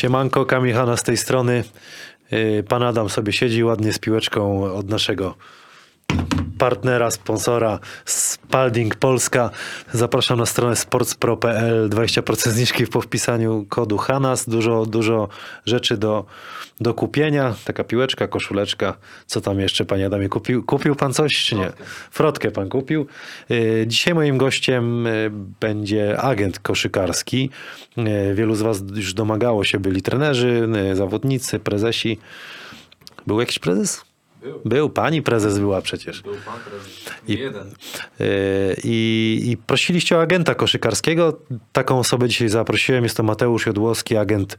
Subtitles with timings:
[0.00, 1.64] Siemanko, Kamil Hanna z tej strony.
[2.30, 5.34] Yy, Pan Adam sobie siedzi ładnie z piłeczką od naszego
[6.60, 9.50] partnera, sponsora Spalding Polska.
[9.92, 14.48] Zapraszam na stronę sportspro.pl 20% zniżki po wpisaniu kodu HANAS.
[14.48, 15.28] Dużo, dużo
[15.66, 16.24] rzeczy do,
[16.80, 17.54] do kupienia.
[17.64, 18.94] Taka piłeczka, koszuleczka.
[19.26, 20.28] Co tam jeszcze, panie Adamie?
[20.28, 21.72] Kupił, kupił pan coś, czy nie?
[22.10, 23.06] Frotkę pan kupił.
[23.48, 25.30] Yy, Dzisiaj moim gościem yy,
[25.60, 27.50] będzie agent koszykarski.
[27.96, 32.18] Yy, Wielu z was już domagało się, byli trenerzy, zawodnicy, prezesi.
[33.26, 34.09] Był jakiś prezes?
[34.42, 34.60] Był.
[34.64, 36.22] Był, pani prezes była przecież.
[36.22, 37.04] Był pan prezes.
[37.28, 37.74] I- Jeden.
[38.18, 38.26] Yy,
[38.84, 41.38] I, I prosiliście o agenta koszykarskiego.
[41.72, 43.04] Taką osobę dzisiaj zaprosiłem.
[43.04, 44.58] Jest to Mateusz Jodłowski, agent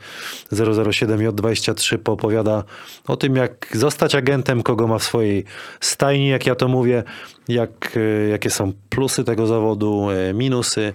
[0.54, 1.98] 007J23.
[1.98, 2.64] Poopowiada
[3.08, 5.44] o tym, jak zostać agentem, kogo ma w swojej
[5.80, 7.04] stajni, jak ja to mówię,
[7.48, 10.94] jak, yy, jakie są plusy tego zawodu, yy, minusy.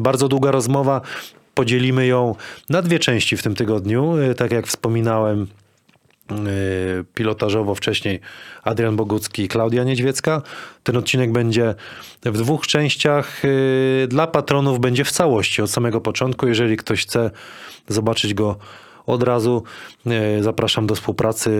[0.00, 1.00] Bardzo długa rozmowa.
[1.54, 2.34] Podzielimy ją
[2.70, 4.14] na dwie części w tym tygodniu.
[4.36, 5.46] Tak jak wspominałem,
[7.14, 8.20] pilotażowo wcześniej
[8.62, 10.42] Adrian Bogucki i Klaudia Niedźwiecka.
[10.82, 11.74] Ten odcinek będzie
[12.22, 13.44] w dwóch częściach.
[13.44, 16.46] Yy, Dla patronów będzie w całości od samego początku.
[16.46, 17.30] Jeżeli ktoś chce
[17.88, 18.56] zobaczyć go
[19.06, 19.62] od razu,
[20.06, 21.50] yy, zapraszam do współpracy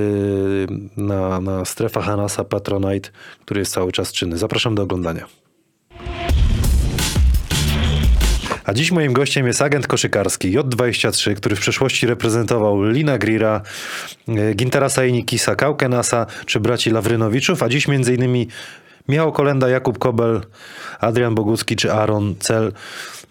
[0.97, 3.11] na, na strefa Hanasa Patronite,
[3.45, 4.39] który jest cały czas czynny.
[4.39, 5.44] Zapraszam do oglądania.
[8.65, 13.61] A dziś moim gościem jest agent koszykarski J23, który w przeszłości reprezentował Lina Grira,
[14.29, 18.49] e, Gintarasa Inikisa, Kaukenasa czy braci Lawrynowiczów, a dziś między innymi
[19.09, 20.41] Michał Kolenda, Jakub Kobel,
[21.01, 22.73] Adrian Bogucki czy Aaron Cel,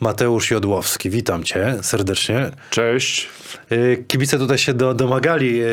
[0.07, 1.09] Mateusz Jodłowski.
[1.09, 2.51] Witam cię serdecznie.
[2.69, 3.29] Cześć.
[3.69, 5.65] E, Kibice tutaj się do, domagali e,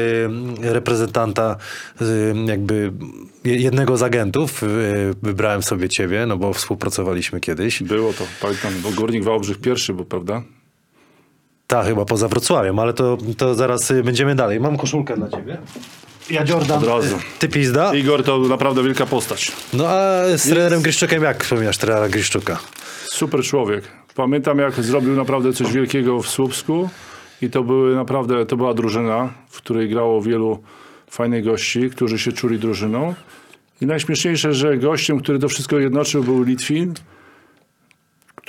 [0.73, 1.57] reprezentanta,
[2.01, 2.05] e,
[2.47, 2.93] jakby
[3.45, 4.63] je- jednego z agentów.
[5.23, 7.83] Wybrałem sobie ciebie, no bo współpracowaliśmy kiedyś.
[7.83, 10.43] Było to, pamiętam, bo Górnik Wałbrzych pierwszy był, prawda?
[11.67, 14.61] Tak, chyba poza Wrocławiem, ale to, to zaraz y, będziemy dalej.
[14.61, 15.59] Mam koszulkę dla ciebie.
[16.31, 16.79] Ja Jordan.
[16.79, 17.17] Od razu.
[17.17, 17.95] y, Ty pizda.
[17.95, 19.53] Igor to naprawdę wielka postać.
[19.73, 22.59] No a z trenerem Gryszczukiem jak wspominasz trenera Gryszczuka?
[23.13, 23.85] Super człowiek.
[24.15, 26.89] Pamiętam jak zrobił naprawdę coś wielkiego w Słupsku
[27.43, 30.63] i to były naprawdę, to była drużyna, w której grało wielu
[31.11, 33.15] fajnych gości, którzy się czuli drużyną.
[33.81, 36.95] I najśmieszniejsze, że gościem, który to wszystko jednoczył był Litwin,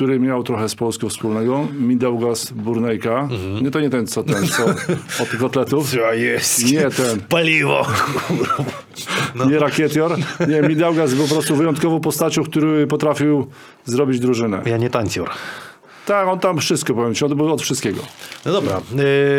[0.02, 3.30] który miał trochę z Polską wspólnego, Mindaugas Burnejka.
[3.62, 4.66] Nie, to nie ten, co ten, co
[5.24, 5.94] od tych kotletów.
[5.94, 6.72] Ja jest.
[6.72, 7.22] Nie ten.
[7.30, 7.88] Paliwo.
[9.50, 10.18] Nie rakietior.
[10.48, 13.48] Nie, Midaugas był po prostu wyjątkową postacią, który potrafił
[13.86, 14.62] zrobić drużynę.
[14.66, 15.30] Ja nie tańcor.
[16.06, 18.02] Tak, on tam wszystko, powiem ci, on był od wszystkiego.
[18.46, 18.82] No dobra.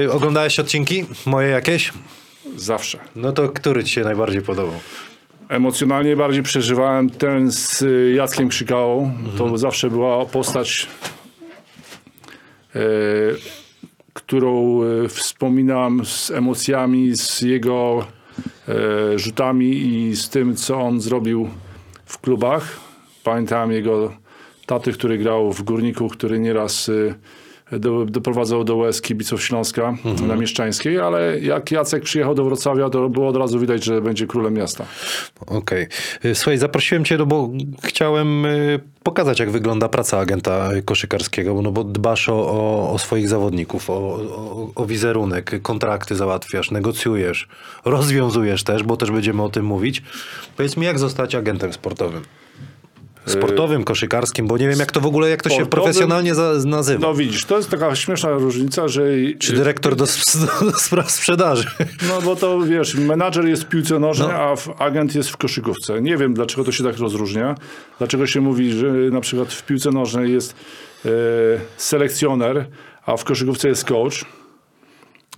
[0.04, 1.04] Y, oglądałeś odcinki?
[1.26, 1.92] Moje jakieś?
[2.56, 2.98] Zawsze.
[3.16, 4.74] No to który ci się najbardziej podobał?
[5.52, 9.12] Emocjonalnie bardziej przeżywałem ten z Jackiem Krzykałą.
[9.38, 10.86] To zawsze była postać,
[12.74, 12.80] e,
[14.12, 18.06] którą e, wspominam z emocjami, z jego
[18.68, 21.50] e, rzutami i z tym, co on zrobił
[22.04, 22.80] w klubach.
[23.24, 24.12] Pamiętam jego
[24.66, 27.14] taty, który grał w Górniku, który nieraz y,
[27.78, 29.94] do, doprowadzał do łez kibiców Śląska
[30.27, 34.27] na Mieszczańskiej, ale jak Jacek przyjechał do Wrocławia, to było od razu widać, że będzie
[34.27, 34.84] królem miasta.
[35.47, 35.87] Okej.
[36.25, 37.50] Y, Słuchaj, zaprosiłem cię, no bo
[37.83, 43.28] chciałem y, pokazać, jak wygląda praca agenta koszykarskiego, no bo dbasz o, o, o swoich
[43.28, 47.49] zawodników, o, o, o wizerunek, kontrakty załatwiasz, negocjujesz,
[47.84, 50.03] rozwiązujesz też, bo też będziemy o tym mówić.
[50.56, 52.22] Powiedz mi, jak zostać agentem sportowym?
[53.27, 57.06] Sportowym, koszykarskim, bo nie wiem, jak to w ogóle, jak to się profesjonalnie za, nazywa.
[57.06, 59.03] No widzisz, to jest taka śmieszna różnica, że...
[59.38, 60.06] Czy dyrektor do,
[60.60, 61.71] do spraw sprzedaży?
[62.09, 66.03] No bo to wiesz, menadżer jest w piłce nożnej, a w, agent jest w koszykówce.
[66.03, 67.55] Nie wiem, dlaczego to się tak rozróżnia.
[67.99, 70.54] Dlaczego się mówi, że na przykład w piłce nożnej jest
[71.04, 71.09] e,
[71.77, 72.66] selekcjoner,
[73.06, 74.25] a w koszykówce jest coach.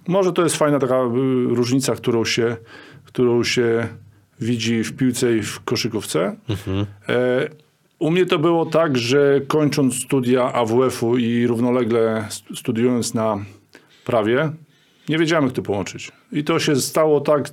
[0.09, 1.09] Może to jest fajna taka y,
[1.55, 2.57] różnica, którą się,
[3.05, 3.89] którą się
[4.41, 6.37] widzi w piłce i w koszykówce.
[7.09, 7.49] E,
[7.99, 13.45] u mnie to było tak, że kończąc studia AWF-u i równolegle st- studiując na
[14.05, 14.53] prawie,
[15.09, 16.13] nie wiedziałem, jak to połączyć.
[16.33, 17.49] I to się stało tak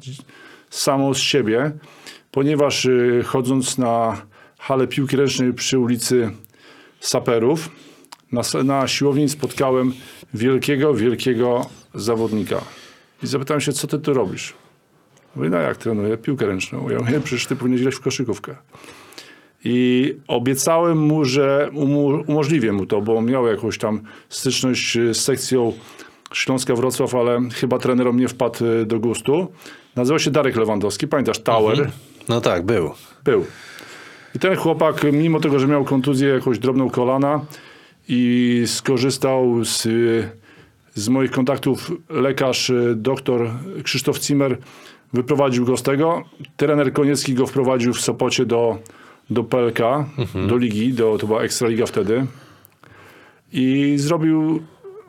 [0.70, 1.72] samo z siebie,
[2.32, 4.22] ponieważ y, chodząc na
[4.60, 6.32] halę piłki ręcznej przy ulicy
[7.00, 7.70] Saperów,
[8.32, 9.94] na, na siłowni spotkałem
[10.34, 11.66] wielkiego, wielkiego
[11.96, 12.62] zawodnika.
[13.24, 14.54] I zapytałem się, co ty tu robisz?
[15.36, 16.90] Mówię, no jak trenuję piłkę ręczną?
[16.90, 18.56] Ja mówię, przecież ty powinieneś grać w koszykówkę.
[19.64, 21.70] I obiecałem mu, że
[22.28, 25.74] umożliwię mu to, bo miał jakąś tam styczność y, z sekcją
[26.34, 29.48] Śląska Wrocław, ale chyba trenerom nie wpadł y, do gustu.
[29.96, 31.92] Nazywał się Darek Lewandowski, pamiętasz, Tower?
[32.30, 32.92] No tak, był.
[33.24, 33.46] Był.
[34.36, 37.46] I ten chłopak, mimo tego, że miał kontuzję jakąś drobną kolana
[38.08, 40.42] i skorzystał z y,
[40.96, 43.50] z moich kontaktów lekarz, doktor
[43.84, 44.58] Krzysztof Zimmer
[45.14, 46.24] wyprowadził go z tego.
[46.58, 48.78] Trener Koniecki go wprowadził w Sopocie do,
[49.32, 49.80] do PLK,
[50.48, 52.26] do ligi, do, to była Ekstraliga wtedy.
[53.54, 54.62] I zrobił,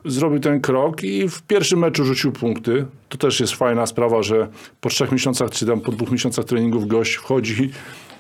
[0.04, 2.86] zrobił ten krok i w pierwszym meczu rzucił punkty.
[3.08, 4.48] To też jest fajna sprawa, że
[4.80, 7.70] po trzech miesiącach, czy tam po dwóch miesiącach treningów gość wchodzi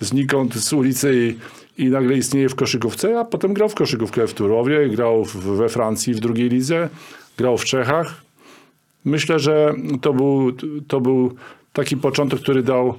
[0.00, 1.36] znikąd z ulicy
[1.78, 5.36] i, i nagle istnieje w koszykówce, a potem grał w koszykówkę w Turowie, grał w,
[5.36, 6.88] we Francji w drugiej lidze,
[7.36, 8.22] grał w Czechach.
[9.04, 10.52] Myślę, że to był,
[10.88, 11.34] to był
[11.72, 12.94] taki początek, który dał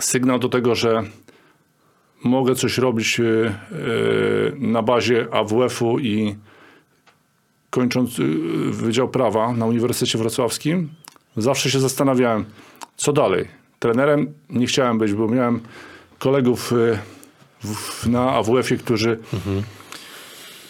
[0.00, 1.02] sygnał do tego, że
[2.26, 3.52] mogę coś robić e, e,
[4.58, 6.36] na bazie AWF-u i
[7.70, 8.22] kończąc e,
[8.70, 10.88] Wydział Prawa na Uniwersytecie Wrocławskim,
[11.36, 12.44] zawsze się zastanawiałem,
[12.96, 13.48] co dalej.
[13.78, 15.60] Trenerem nie chciałem być, bo miałem
[16.18, 16.72] kolegów
[18.06, 19.18] na AWF-ie, którzy,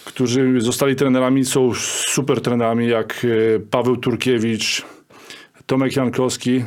[0.04, 1.74] którzy zostali trenerami, są
[2.06, 3.26] super trenerami, jak
[3.70, 4.84] Paweł Turkiewicz,
[5.66, 6.64] Tomek Jankowski.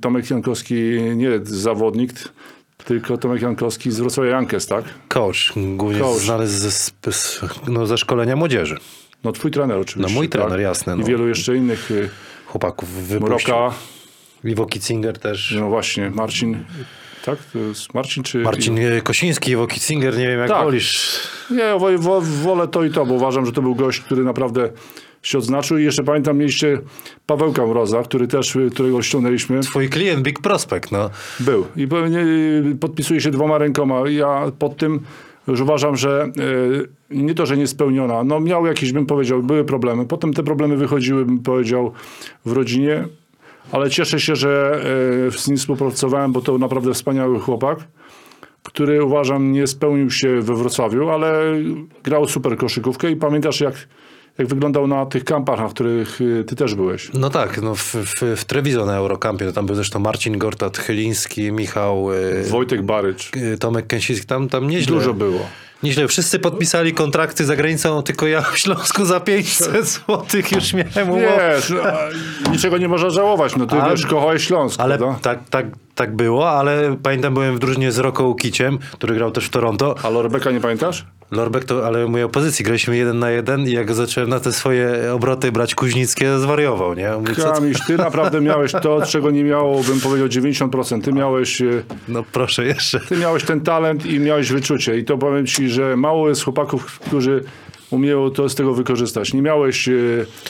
[0.00, 0.74] Tomek Jankowski
[1.16, 2.12] nie zawodnik,
[2.88, 4.84] tylko Tomek Jankowski z Wrocławia Jankes, tak?
[5.08, 6.18] Coach, głównie Coach.
[6.18, 8.76] znany ze, z, no, ze szkolenia młodzieży.
[9.24, 10.14] No twój trener oczywiście.
[10.14, 10.40] No mój tak?
[10.40, 11.04] trener, jasne, I no.
[11.06, 11.90] wielu jeszcze innych.
[11.90, 12.10] y,
[12.46, 13.54] Chłopaków wypuścił.
[13.54, 13.74] Mroka,
[14.44, 15.54] Iwo Kitzinger też.
[15.60, 16.64] no właśnie, Marcin.
[17.24, 17.38] Tak?
[17.52, 18.38] To jest Marcin czy...
[18.38, 20.64] Marcin e, Kosiński, Iwo Kitzinger, nie wiem jak Tak.
[20.64, 21.20] wolisz.
[21.50, 24.70] Nie, wo, wo, wolę to i to, bo uważam, że to był gość, który naprawdę
[25.22, 25.78] się odznaczył.
[25.78, 26.78] I jeszcze pamiętam, mieliście
[27.26, 29.60] Pawełka Mroza, który też, y, którego ściągnęliśmy.
[29.60, 31.10] Twój klient Big Prospect, no.
[31.40, 31.66] Był.
[31.76, 34.08] I pewnie y, podpisuje się dwoma rękoma.
[34.08, 35.00] Ja pod tym
[35.48, 36.30] już uważam, że
[37.10, 38.24] y, nie to, że niespełniona.
[38.24, 40.06] No miał jakieś, bym powiedział, były problemy.
[40.06, 41.92] Potem te problemy wychodziły, bym powiedział,
[42.44, 43.04] w rodzinie.
[43.72, 44.80] Ale cieszę się, że
[45.30, 47.78] z nim współpracowałem, bo to naprawdę wspaniały chłopak,
[48.62, 51.42] który uważam nie spełnił się we Wrocławiu, ale
[52.04, 53.74] grał super koszykówkę i pamiętasz jak,
[54.38, 57.10] jak wyglądał na tych kampach, na których y, ty też byłeś.
[57.14, 58.44] No tak, no w, w, w
[58.86, 63.30] na Eurocampie, to tam był zresztą Marcin Gortat, Chyliński, Michał, e, Wojtek Barycz.
[63.54, 64.96] e, Tomek Kęsiński, tam, tam nieźle.
[64.96, 65.40] Dużo było.
[65.82, 70.16] Nieźle, wszyscy podpisali kontrakty za granicą, tylko ja w Śląsku za 500 zł
[70.52, 71.54] już miałem umowę.
[71.56, 73.56] Wiesz, no, a niczego nie można żałować.
[73.56, 75.18] No ty Ale- wiesz, kochałeś Śląsk, Ale prawda?
[75.22, 75.66] tak, tak,
[75.98, 79.94] tak było, ale pamiętam, byłem w drużynie z Rocco Kiciem, który grał też w Toronto.
[80.02, 81.06] A Lorbeka nie pamiętasz?
[81.30, 85.12] Lorbek to, ale mojej opozycji graliśmy jeden na jeden i jak zacząłem na te swoje
[85.14, 87.10] obroty brać kuźnickie, zwariował, nie?
[87.10, 91.02] Mówi, Kamiś, ty naprawdę miałeś to, czego nie miało, bym powiedział, 90%.
[91.02, 93.00] Ty miałeś, e, no proszę jeszcze.
[93.00, 94.98] ty miałeś ten talent i miałeś wyczucie.
[94.98, 97.44] I to powiem ci, że mało jest chłopaków, którzy
[97.90, 99.34] umieją to z tego wykorzystać.
[99.34, 99.92] Nie miałeś e,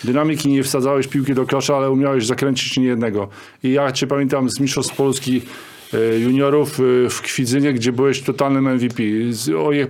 [0.04, 3.28] dynamiki, nie wsadzałeś piłki do kosza, ale umiałeś zakręcić niejednego.
[3.62, 5.42] I ja cię pamiętam z Mistrzostw Polski
[5.94, 9.02] e, juniorów e, w Kwidzynie, gdzie byłeś totalnym MVP.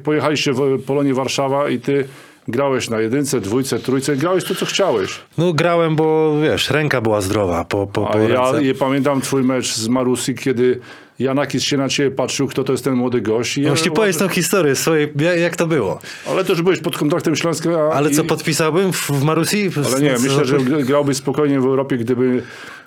[0.02, 2.04] Pojechaliście w Polonię Warszawa i ty
[2.48, 5.20] grałeś na jedynce, dwójce, trójce, grałeś to, co chciałeś.
[5.38, 8.64] No grałem, bo wiesz, ręka była zdrowa po, po, A po ja ręce.
[8.64, 10.80] je pamiętam twój mecz z Marusi, kiedy
[11.18, 13.58] Janakis się na ciebie patrzył, kto to jest ten młody gość.
[13.58, 15.98] I ja, Musisz powiedzieć tą historię swojej, jak, to było.
[16.28, 17.70] Ale też byłeś pod kontraktem Śląska.
[17.92, 19.70] Ale i, co, podpisałbym w, Marusi?
[19.86, 22.42] Ale nie, myślę, że gr- grałbyś spokojnie w Europie, gdyby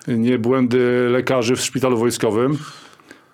[0.08, 2.58] nie błędy lekarzy w szpitalu wojskowym.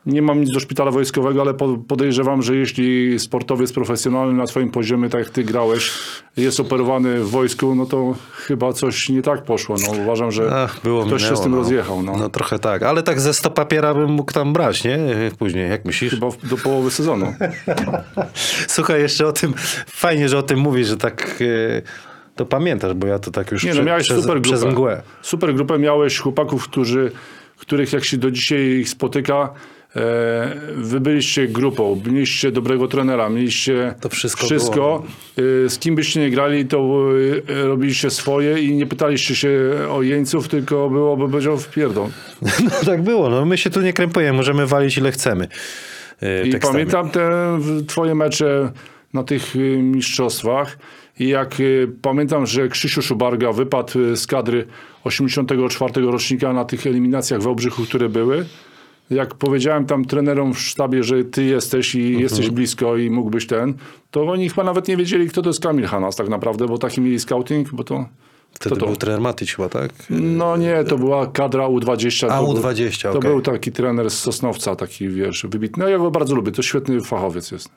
[0.09, 4.71] Nie mam nic do szpitala wojskowego, ale po- podejrzewam, że jeśli sportowiec profesjonalny na swoim
[4.71, 5.91] poziomie, tak jak ty grałeś,
[6.37, 9.77] jest operowany w wojsku, no to chyba coś nie tak poszło.
[9.87, 11.59] No, uważam, że Ach, było ktoś się minęło, z tym no.
[11.59, 12.03] rozjechał.
[12.03, 12.17] No.
[12.17, 14.99] No trochę tak, ale tak ze 100 papiera bym mógł tam brać, nie?
[15.39, 16.11] Później, jak myślisz?
[16.15, 17.35] Chyba do połowy sezonu.
[18.69, 19.55] Słuchaj, jeszcze o tym,
[19.87, 21.83] fajnie, że o tym mówisz, że tak e,
[22.37, 24.67] to pamiętasz, bo ja to tak już Nie, no miałeś przez, super grupę.
[24.71, 25.03] mgłę.
[25.23, 27.13] Super grupę miałeś chłopaków, którzy,
[27.57, 29.51] których jak się do dzisiaj ich spotyka,
[30.77, 35.03] wy byliście grupą, mieliście dobrego trenera, mieliście To wszystko wszystko.
[35.67, 37.09] E, z kim byście nie grali, to
[37.49, 39.51] e, robiliście swoje i nie pytaliście się
[39.91, 42.09] o jeńców, tylko byłoby powiedział w pierdol.
[42.65, 45.49] No tak było, no my się tu nie krępujemy, możemy walić ile chcemy.
[46.23, 46.73] e, I tekstami.
[46.73, 48.73] pamiętam te twoje mecze
[49.15, 50.79] na tych y, mistrzostwach
[51.19, 54.67] i jak y, pamiętam, że Krzysiu Szubarga wypadł y, z kadry
[55.05, 58.47] 84 rocznika na tych eliminacjach w Obrzychu, które były.
[59.11, 62.21] Jak powiedziałem tam trenerom w sztabie, że ty jesteś i Mhm.
[62.23, 63.75] jesteś blisko i mógłbyś ten,
[64.11, 67.01] to oni chyba nawet nie wiedzieli, kto to jest Kamil Hanas tak naprawdę, bo taki
[67.01, 68.09] mieli scouting, bo to...
[68.53, 68.87] Wtedy to to.
[68.87, 69.91] był trener Matyć chyba, tak?
[70.11, 72.27] No nie, to była kadra U20.
[72.31, 73.31] A, to był- U20, To okej.
[73.31, 75.85] był taki trener z Sosnowca, taki wiesz, wybitny.
[75.85, 77.69] No ja go bardzo lubię, to świetny fachowiec jest.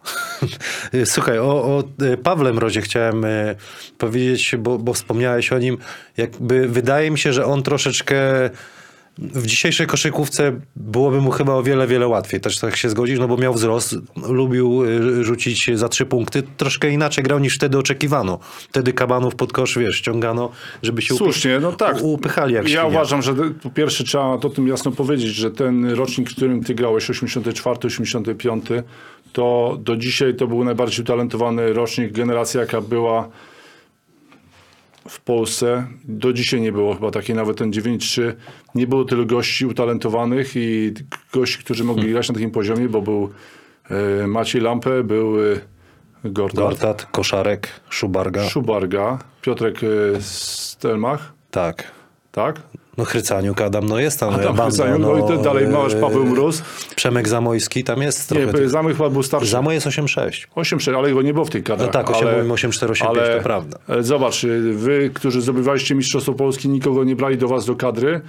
[1.06, 3.56] Słuchaj, o, o e, Pawle Mrozie chciałem e,
[3.98, 5.78] powiedzieć, bo, bo wspomniałeś o nim.
[6.18, 8.50] Jakby wydaje mi się, że on troszeczkę
[9.18, 12.42] w dzisiejszej koszykówce byłoby mu chyba o wiele, wiele łatwiej.
[12.42, 13.96] Też tak się zgodzisz, no bo miał wzrost,
[14.30, 16.44] lubił y, rzucić za trzy punkty.
[16.58, 18.40] Troszkę inaczej grał niż wtedy oczekiwano.
[18.70, 20.52] Wtedy kabanów pod kosz, wiesz, ściągano,
[20.84, 21.98] żeby się Słusznie, no tak.
[22.02, 22.86] upychali jak Ja świnia.
[22.86, 26.76] uważam, że po pierwsze trzeba o tym jasno powiedzieć, że ten rocznik, w którym ty
[26.76, 28.66] grałeś, 84, 85,
[29.34, 33.30] to do dzisiaj to był najbardziej utalentowany rocznik, generacja jaka była
[35.08, 35.88] w Polsce.
[36.04, 38.34] Do dzisiaj nie było chyba takiej, nawet ten 9-3.
[38.76, 40.94] Nie było tylu gości utalentowanych i
[41.34, 42.14] gości, którzy mogli Hmm.
[42.14, 43.30] grać na takim poziomie, bo był
[44.24, 45.56] e, Maciej Lampę, był e,
[46.24, 48.44] Gortat, Gortat, Koszarek, Szubarga.
[48.50, 49.88] Szubarga, Piotrek e,
[50.22, 51.92] Stelmach, tak.
[52.32, 52.62] tak?
[52.98, 54.34] No Chrycaniuk, Adam, no jest tam.
[54.34, 56.62] A tam banda, Chrycaniuk, no i to dalej masz Paweł Mróz.
[56.96, 58.46] Przemek Zamojski, tam jest trochę.
[58.46, 59.48] Nie, tych- Zamek chyba był starszy.
[59.50, 60.48] Zamoj jest 8-6.
[60.56, 61.86] 8-4, ale go nie było w tej kadrze.
[61.86, 63.80] No tak, 8, ale, 8, 4, 8, 5, to prawda.
[63.88, 68.22] ale zobacz, y, wy, którzy zdobywaliście Mistrzostwo Polski, nikogo nie brali do was do kadry,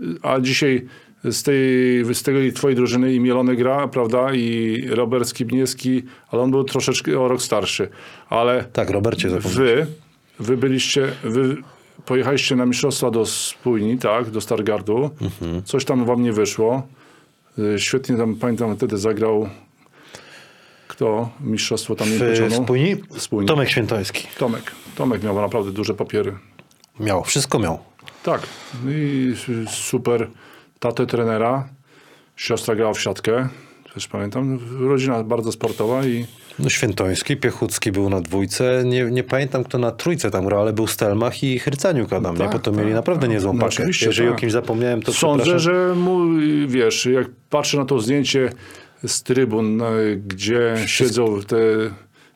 [0.00, 0.86] y, a dzisiaj
[1.24, 6.50] z tej, z tej twojej drużyny i Mielony gra, prawda, i Robert Skibniewski, ale on
[6.50, 7.88] był troszeczkę o rok starszy.
[8.28, 9.66] Ale Tak, Robercie zapomniałem.
[9.66, 9.86] wy,
[10.40, 11.56] wy byliście, wy
[12.06, 15.10] pojechaliście na mistrzostwa do Spójni, tak, do Stargardu.
[15.20, 15.62] Mhm.
[15.62, 16.82] Coś tam wam nie wyszło.
[17.58, 19.48] Y, Świetnie tam, pamiętam, wtedy zagrał
[20.88, 21.30] kto?
[21.40, 22.64] Mistrzostwo tam nie W pocionął.
[22.64, 22.96] Spójni?
[23.18, 23.48] Spójni.
[23.48, 24.26] Tomek Świętoński.
[24.38, 24.72] Tomek.
[24.96, 26.32] Tomek miał naprawdę duże papiery.
[27.00, 27.78] Miał, wszystko miał.
[28.22, 28.42] Tak.
[28.88, 29.34] I
[29.68, 30.28] super
[30.80, 31.68] tatę trenera.
[32.36, 33.48] Siostra grała w siatkę.
[33.94, 34.58] Też pamiętam.
[34.80, 36.26] Rodzina bardzo sportowa i
[36.58, 38.82] No Świętoński, Piechucki był na dwójce.
[38.84, 42.38] Nie, nie pamiętam, kto na trójce tam grał, ale był Stelmach i Hrycaniuk Adam, nie?
[42.38, 43.86] Tak, Bo to tak, mieli naprawdę niezłą No pakę.
[43.86, 44.36] Jeżeli tak.
[44.36, 46.20] o kimś zapomniałem, to Sądzę, że mu,
[46.66, 48.52] wiesz, jak patrzę na to zdjęcie
[49.06, 51.56] z trybun, e, gdzie siedzą te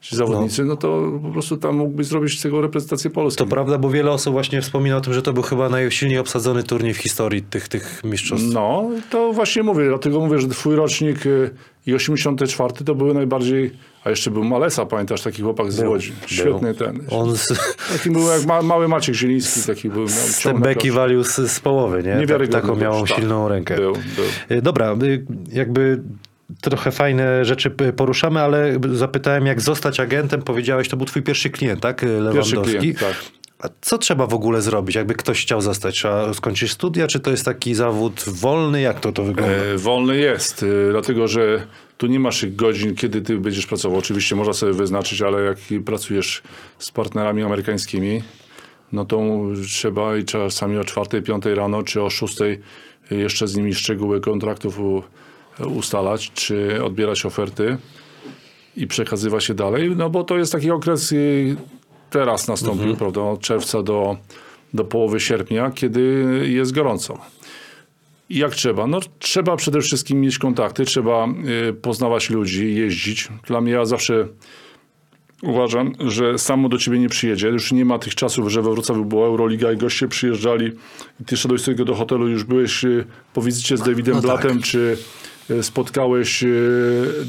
[0.01, 0.77] ci zawodnicy, no.
[0.77, 3.39] to po prostu tam mógłbyś zrobić z tego reprezentację Polski.
[3.39, 6.63] To prawda, bo wiele osób właśnie wspomina o tym, że to był chyba najsilniej obsadzony
[6.63, 8.47] turniej w historii tych, tych mistrzostw.
[8.53, 11.51] No, to właśnie mówię, dlatego mówię, że twój rocznik y,
[11.87, 13.71] i 84 to były najbardziej,
[14.05, 16.13] a jeszcze był Malesa, pamiętasz, taki chłopak z Łodzi.
[16.27, 17.01] Świetny ten.
[17.11, 17.49] On z,
[17.93, 20.09] Taki był jak ma, mały Maciek Zieliński, taki był.
[20.09, 22.11] Z na beki walił z, z połowy, nie?
[22.11, 23.17] Tak, Niewiarygodny taką miał tak.
[23.17, 23.77] silną rękę.
[23.77, 24.57] Był, był.
[24.59, 26.03] Y, Dobra, y, jakby
[26.61, 30.43] trochę fajne rzeczy poruszamy, ale zapytałem, jak zostać agentem.
[30.43, 32.03] Powiedziałeś, to był twój pierwszy klient, tak?
[32.03, 32.79] Lewandowski.
[32.79, 33.15] klient, tak.
[33.59, 35.95] A co trzeba w ogóle zrobić, jakby ktoś chciał zostać?
[35.95, 38.81] Trzeba skończyć studia, czy to jest taki zawód wolny?
[38.81, 39.55] Jak to to wygląda?
[39.55, 43.99] E, wolny jest, e, dlatego że tu nie masz godzin, kiedy ty będziesz pracował.
[43.99, 46.43] Oczywiście można sobie wyznaczyć, ale jak pracujesz
[46.79, 48.23] z partnerami amerykańskimi,
[48.93, 49.23] no to
[49.67, 52.39] trzeba i czasami o 4, 5 rano, czy o 6
[53.11, 55.03] jeszcze z nimi szczegóły kontraktów u,
[55.67, 57.77] ustalać, czy odbierać oferty
[58.77, 61.15] i przekazywać się dalej, no bo to jest taki okres
[62.11, 64.17] teraz nastąpił, prawda, od czerwca do,
[64.75, 66.01] do połowy sierpnia, kiedy
[66.49, 67.19] jest gorąco.
[68.31, 68.87] I jak trzeba?
[68.87, 71.29] No trzeba przede wszystkim mieć kontakty, trzeba
[71.69, 73.29] y, poznawać ludzi, jeździć.
[73.47, 74.29] Dla mnie ja zawsze
[75.43, 77.49] uważam, że samo do ciebie nie przyjedzie.
[77.49, 80.73] Już nie ma tych czasów, że we Wrocławiu była Euroliga i goście przyjeżdżali
[81.21, 84.31] i ty szedłeś sobie do hotelu, już byłeś y, po wizycie z Davidem No tak.
[84.31, 85.28] Blatem, czy y,
[85.63, 86.45] spotkałeś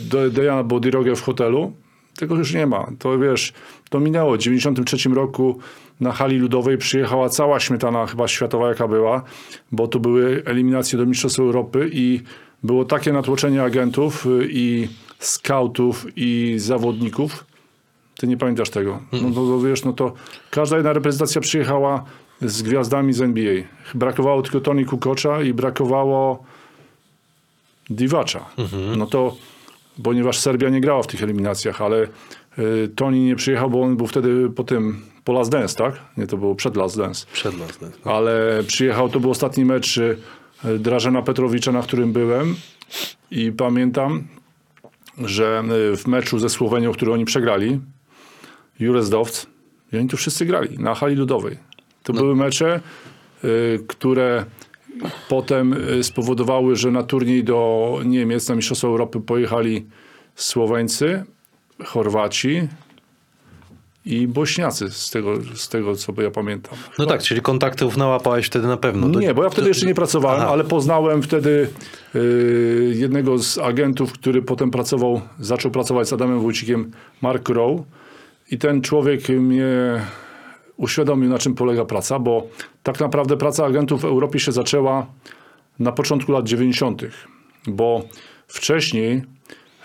[0.10, 1.74] Do- Dejana Bodirogę w hotelu.
[2.18, 2.92] Tego już nie ma.
[3.00, 3.54] To wiesz,
[3.90, 4.36] to minęło.
[4.36, 5.60] W 93 roku
[6.00, 9.24] na hali ludowej przyjechała cała śmietana chyba światowa jaka była,
[9.72, 12.22] bo to były eliminacje do Mistrzostw Europy i
[12.64, 14.88] było takie natłoczenie agentów y, i
[15.20, 17.46] skautów i zawodników.
[18.18, 19.00] Ty nie pamiętasz tego.
[19.12, 20.14] No to, to wiesz, no to
[20.52, 22.04] każda jedna reprezentacja przyjechała
[22.42, 23.54] z gwiazdami z NBA.
[23.96, 26.44] Brakowało tylko Tony Kukocza i brakowało
[27.90, 28.46] Divacza.
[28.98, 29.36] No to,
[30.04, 32.08] ponieważ Serbia nie grała w tych eliminacjach, ale
[32.60, 36.00] y, Tony nie przyjechał, bo on był wtedy po tym, po Last Dance, tak?
[36.18, 37.26] Nie, to było przed Last Dance.
[37.34, 37.80] Przed nas.
[38.04, 40.18] Ale przyjechał, to był ostatni mecz y,
[40.80, 42.56] Drażena Petrowicza, na którym byłem
[43.32, 44.28] i pamiętam,
[45.18, 47.80] że y, w meczu ze Słowenią, który oni przegrali,
[48.80, 49.48] Jurez Dowc,
[49.94, 51.58] i oni tu wszyscy grali na hali ludowej.
[52.04, 52.82] To były mecze,
[53.44, 54.46] y, które
[55.30, 59.86] potem y, spowodowały, że na turniej do Niemiec, na Mistrzostwa Europy pojechali
[60.36, 61.24] Słoweńcy,
[61.86, 62.68] Chorwaci
[64.06, 66.74] i Bośniacy, z tego, z tego co ja pamiętam.
[67.00, 69.10] No tak, czyli kontaktów nałapałeś wtedy na pewno.
[69.10, 70.50] To- Nie, bo ja wtedy jeszcze nie pracowałem, Aha.
[70.52, 71.70] ale poznałem wtedy
[72.16, 76.92] y, jednego z agentów, który potem pracował, zaczął pracować z Adamem Wójcikiem,
[77.22, 77.84] Mark Rowe.
[78.52, 80.02] I ten człowiek mnie
[80.80, 82.48] uświadomił, na czym polega praca, bo
[82.84, 85.06] tak naprawdę praca agentów w Europie się zaczęła
[85.80, 87.02] na początku lat 90.,
[87.68, 88.02] bo
[88.48, 89.22] wcześniej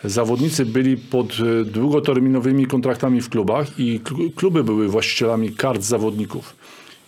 [0.05, 6.57] zawodnicy byli pod y, długoterminowymi kontraktami w klubach i kl- kluby były właścicielami kart zawodników.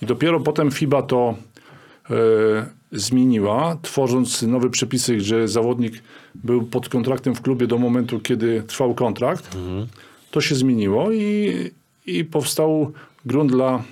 [0.02, 1.34] I dopiero potem FIBA to
[2.10, 2.14] e,
[2.92, 6.02] zmieniła, tworząc nowe przepisy, że zawodnik
[6.34, 9.56] był pod kontraktem w klubie do momentu, kiedy trwał kontrakt.
[10.30, 11.54] To się zmieniło i,
[12.06, 12.92] i powstał
[13.26, 13.82] grunt dla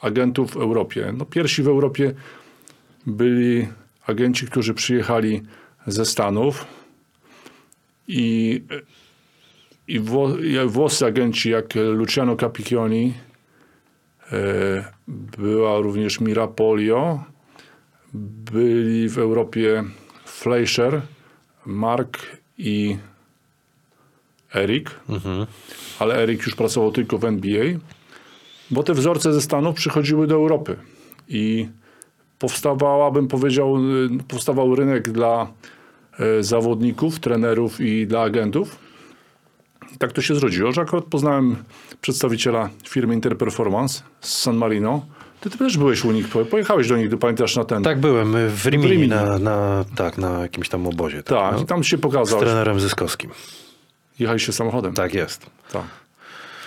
[0.00, 1.14] agentów w Europie.
[1.16, 2.14] No, pierwsi w Europie
[3.06, 3.68] byli
[4.06, 5.42] agenci, którzy przyjechali
[5.86, 6.66] ze Stanów
[8.08, 8.62] i,
[9.88, 13.14] i wło, i włoscy agenci jak Luciano Capicchioni,
[14.32, 14.84] e,
[15.38, 17.24] była również Mira Polio,
[18.52, 19.84] byli w Europie
[20.26, 21.02] Fleischer,
[21.66, 22.18] Mark
[22.58, 22.96] i
[24.54, 24.90] Erik,
[25.98, 27.64] ale Erik już pracował tylko w NBA,
[28.70, 30.76] bo te wzorce ze Stanów przychodziły do Europy
[31.28, 31.68] i
[32.38, 35.46] powstawała, bym powiedział, y, powstawał rynek dla
[36.18, 38.76] e, zawodników, trenerów i dla agentów.
[39.94, 41.56] I tak to się zrodziło, że akurat poznałem
[42.00, 45.06] przedstawiciela firmy Interperformance z San Marino.
[45.40, 47.82] Ty, ty też byłeś u nich, po- pojechałeś do nich, ty pamiętasz, na ten.
[47.82, 49.08] Tak byłem y, w Rimini, Rimini.
[49.08, 51.22] Na, na, tak, na jakimś tam obozie.
[51.22, 51.62] Tak, no.
[51.62, 52.40] i tam się Z pokazał.
[52.40, 53.30] trenerem Zyskowskim.
[54.18, 54.94] Jechaliście samochodem.
[54.94, 55.46] Tak jest.
[55.72, 55.82] tak.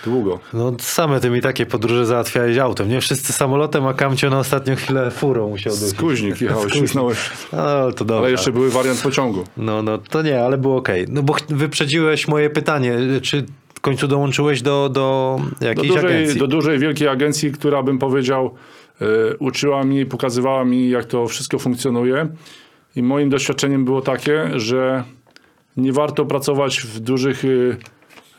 [0.04, 0.38] Długo.
[0.52, 2.88] No same ty mi takie podróże załatwiałeś autem.
[2.88, 6.00] Nie wszyscy samolotem, a Kamcio na ostatnią chwilę furą musiał Z być.
[6.00, 7.18] Kuźnik jechałeś, cisnąłeś.
[7.52, 8.16] No, to dobra.
[8.16, 9.44] Ale jeszcze były wariant pociągu.
[9.56, 11.06] No, no to nie, ale było okej.
[11.08, 12.96] No bo wyprzedziłeś moje pytanie.
[13.22, 16.40] Czy w końcu dołączyłeś do, do Do jakiejś dużej, agencji?
[16.40, 18.54] do dużej, wielkiej agencji, która bym powiedział,
[19.00, 22.28] e, uczyła mnie i pokazywała mi, jak to wszystko funkcjonuje.
[22.96, 25.04] I moim doświadczeniem było takie, że
[25.76, 27.48] nie warto pracować w dużych, e,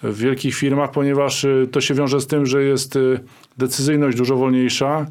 [0.03, 2.99] w wielkich firmach, ponieważ e, to się wiąże z tym, że jest e,
[3.57, 5.05] decyzyjność dużo wolniejsza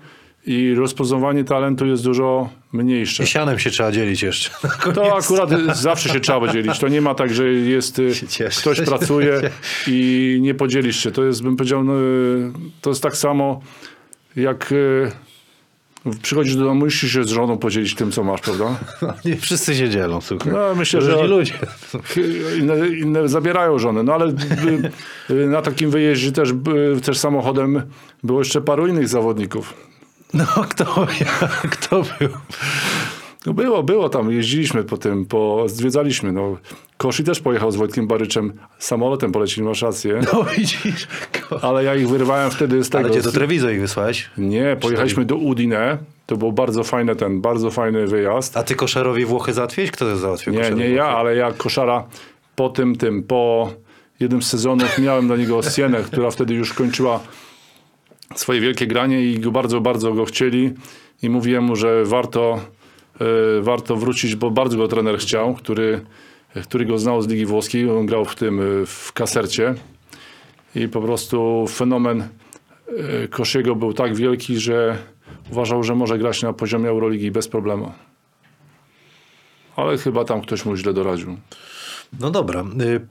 [0.46, 3.22] i rozpoznawanie talentu jest dużo mniejsze.
[3.22, 4.50] I sianem się trzeba dzielić jeszcze.
[4.94, 6.78] To akurat zawsze się trzeba dzielić.
[6.78, 8.12] To nie ma tak, że jest y,
[8.60, 9.50] ktoś pracuje
[9.86, 11.10] i nie podzielisz się.
[11.10, 13.60] To jest, bym powiedział, no, y, to jest tak samo
[14.36, 15.10] jak y,
[16.22, 18.78] przychodzisz do domu, musisz się z żoną podzielić tym, co masz, prawda?
[19.24, 20.52] Nie wszyscy się dzielą, słuchaj.
[20.52, 21.54] No, myślę, że ludzie.
[22.58, 24.02] inne, inne zabierają żony.
[24.02, 24.26] No ale
[25.30, 26.48] y, na takim wyjeździe też,
[27.02, 27.82] też samochodem
[28.22, 29.74] było jeszcze paru innych zawodników.
[30.34, 31.06] No kto,
[31.74, 32.28] kto był?
[33.46, 36.32] No było, było tam, jeździliśmy po tym, po, zwiedzaliśmy.
[36.32, 36.56] No.
[36.98, 40.20] Koszy też pojechał z Wojtkiem Baryczem samolotem, polecili, masz rację.
[40.32, 41.08] No widzisz.
[41.62, 43.04] Ale ja ich wyrwałem wtedy z tego.
[43.04, 44.30] Ale cię do Treviso ich wysłałeś?
[44.38, 45.98] Nie, pojechaliśmy do Udine.
[46.26, 48.56] To był bardzo fajny ten, bardzo fajny wyjazd.
[48.56, 49.90] A ty koszarowi Włochy załatwiłeś?
[49.90, 52.04] Kto to załatwił Nie, nie ja, ale ja koszara
[52.56, 53.72] po tym, tym, po
[54.20, 57.20] jednym z sezonów miałem dla niego Sienę, która wtedy już kończyła
[58.34, 60.74] swoje wielkie granie i go bardzo, bardzo go chcieli
[61.22, 62.60] i mówiłem mu, że warto,
[63.20, 66.00] e, warto wrócić, bo bardzo go trener chciał, który,
[66.64, 67.90] który go znał z Ligi Włoskiej.
[67.90, 69.74] On grał w tym, e, w kasercie
[70.74, 72.28] i po prostu fenomen
[73.22, 74.98] e, Kosziego był tak wielki, że
[75.50, 77.92] uważał, że może grać na poziomie Euroligi bez problemu.
[79.76, 81.36] Ale chyba tam ktoś mu źle doradził.
[82.20, 82.64] No dobra.
[82.80, 83.06] y,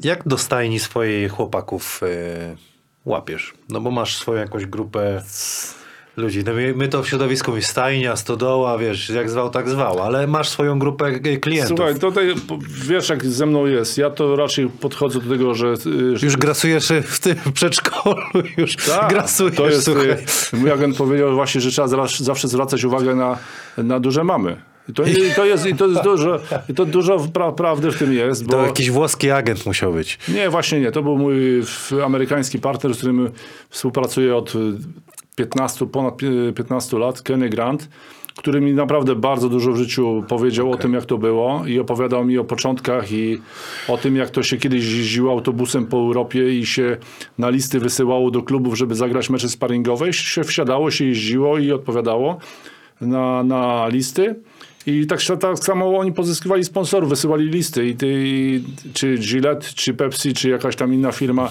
[0.00, 2.56] Jak do stajni swojej chłopaków y,
[3.04, 3.54] łapiesz?
[3.68, 5.22] No bo masz swoją jakąś grupę
[6.18, 6.44] ludzi.
[6.46, 10.26] No my, my to w środowisku mi stajnia, stodoła, wiesz, jak zwał, tak zwał, ale
[10.26, 11.76] masz swoją grupę y, klientów.
[11.76, 12.34] Słuchaj, tutaj
[12.86, 13.98] wiesz jak ze mną jest.
[13.98, 15.74] Ja to raczej podchodzę do tego, że...
[15.86, 18.22] y, że Już grasujesz w tym przedszkolu,
[18.56, 20.10] już Tak, grasujesz, to jest, słuchaj.
[20.10, 20.16] y,
[20.52, 23.38] mój agent powiedział właśnie, że trzeba zawsze zwracać uwagę na,
[23.78, 24.56] na duże mamy.
[24.88, 27.98] I to, i to jest, i to jest dużo, i to dużo pra, prawdy w
[27.98, 28.52] tym jest, bo...
[28.52, 30.18] To jakiś włoski agent musiał być.
[30.28, 30.92] Nie, właśnie nie.
[30.92, 31.62] To był mój
[32.04, 33.30] amerykański partner, z którym
[33.70, 34.52] współpracuję od
[35.38, 37.88] 15, ponad pi- 15 lat, Kenny Grant,
[38.36, 42.24] który mi naprawdę bardzo dużo w życiu powiedział o tym, jak to było i opowiadał
[42.24, 43.38] mi o początkach i
[43.88, 46.96] o tym, jak to się kiedyś jeździło autobusem po Europie i się
[47.38, 50.08] na listy wysyłało do klubów, żeby zagrać mecze sparingowe.
[50.08, 52.38] I się wsiadało, się jeździło i odpowiadało
[53.00, 54.34] na, na listy.
[54.86, 58.62] I tak, tak samo oni pozyskiwali sponsorów, wysyłali listy i, ty, i
[58.94, 61.50] czy Gillette, czy Pepsi, czy jakaś tam inna firma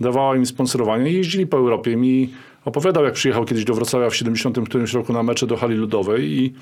[0.00, 1.96] dawała im sponsorowanie i jeździli po Europie.
[1.96, 2.30] Mi
[2.68, 6.24] opowiadał, jak przyjechał kiedyś do Wrocławia w 70 którymś roku na mecze do hali ludowej
[6.24, 6.52] i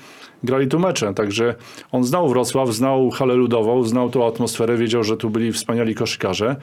[0.43, 1.13] grali tu mecze.
[1.13, 1.55] Także
[1.91, 6.55] on znał Wrocław, znał halę ludową, znał tą atmosferę, wiedział, że tu byli wspaniali koszykarze.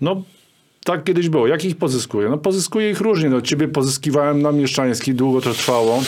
[0.00, 0.22] No,
[0.84, 1.46] tak kiedyś było.
[1.46, 2.28] Jak ich pozyskuję?
[2.28, 3.30] No pozyskuję ich różnie.
[3.30, 6.02] No, ciebie pozyskiwałem na Mieszczański, długo to trwało.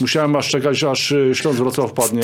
[0.00, 2.22] Musiałem aż czekać, aż y, Śląsk Wrocław padnie,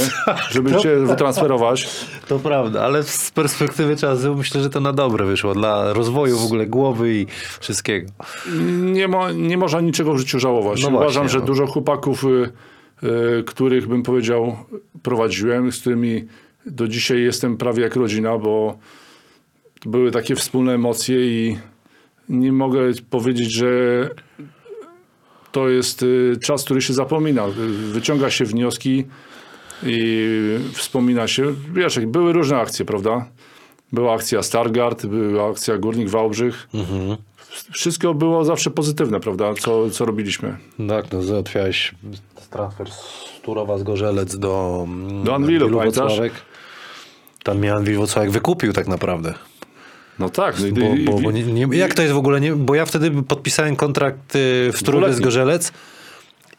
[0.51, 2.07] żeby cię wytransferować.
[2.29, 6.45] To prawda, ale z perspektywy czasu myślę, że to na dobre wyszło dla rozwoju w
[6.45, 7.27] ogóle głowy i
[7.61, 8.09] wszystkiego.
[8.83, 10.83] Nie, ma, nie można niczego w życiu żałować.
[10.83, 11.45] No Uważam, właśnie, że no.
[11.45, 12.29] dużo chłopaków, y,
[13.39, 14.57] y, których bym powiedział
[15.03, 16.25] prowadziłem, z którymi
[16.67, 18.79] do dzisiaj jestem prawie jak rodzina, bo
[19.87, 21.57] były takie wspólne emocje i
[22.29, 22.81] nie mogę
[23.11, 23.69] powiedzieć, że
[25.53, 27.47] to jest y, czas, który się zapomina.
[27.93, 29.05] Wyciąga się wnioski
[29.83, 30.29] i
[30.73, 33.27] wspomina się, wiesz, były różne akcje, prawda?
[33.93, 36.69] Była akcja Stargard, była akcja Górnik Wałbrzych.
[37.73, 40.57] Wszystko było zawsze pozytywne, prawda, co, co robiliśmy.
[40.89, 41.95] Tak, no załatwiałeś
[42.53, 44.87] transfer z Turowa z Gorzelec do,
[45.25, 45.69] Do Anwilu?
[45.69, 46.33] Włocławek.
[47.43, 49.35] Tam mnie Anwil Włocławek wykupił tak naprawdę.
[50.19, 50.61] No tak.
[50.61, 52.41] No, i- Bo, i- bo, bo nie, nie, jak to jest w ogóle?
[52.41, 55.21] Nie, bo ja wtedy podpisałem kontrakt y, w Turowie z.
[55.21, 55.73] Gorzelec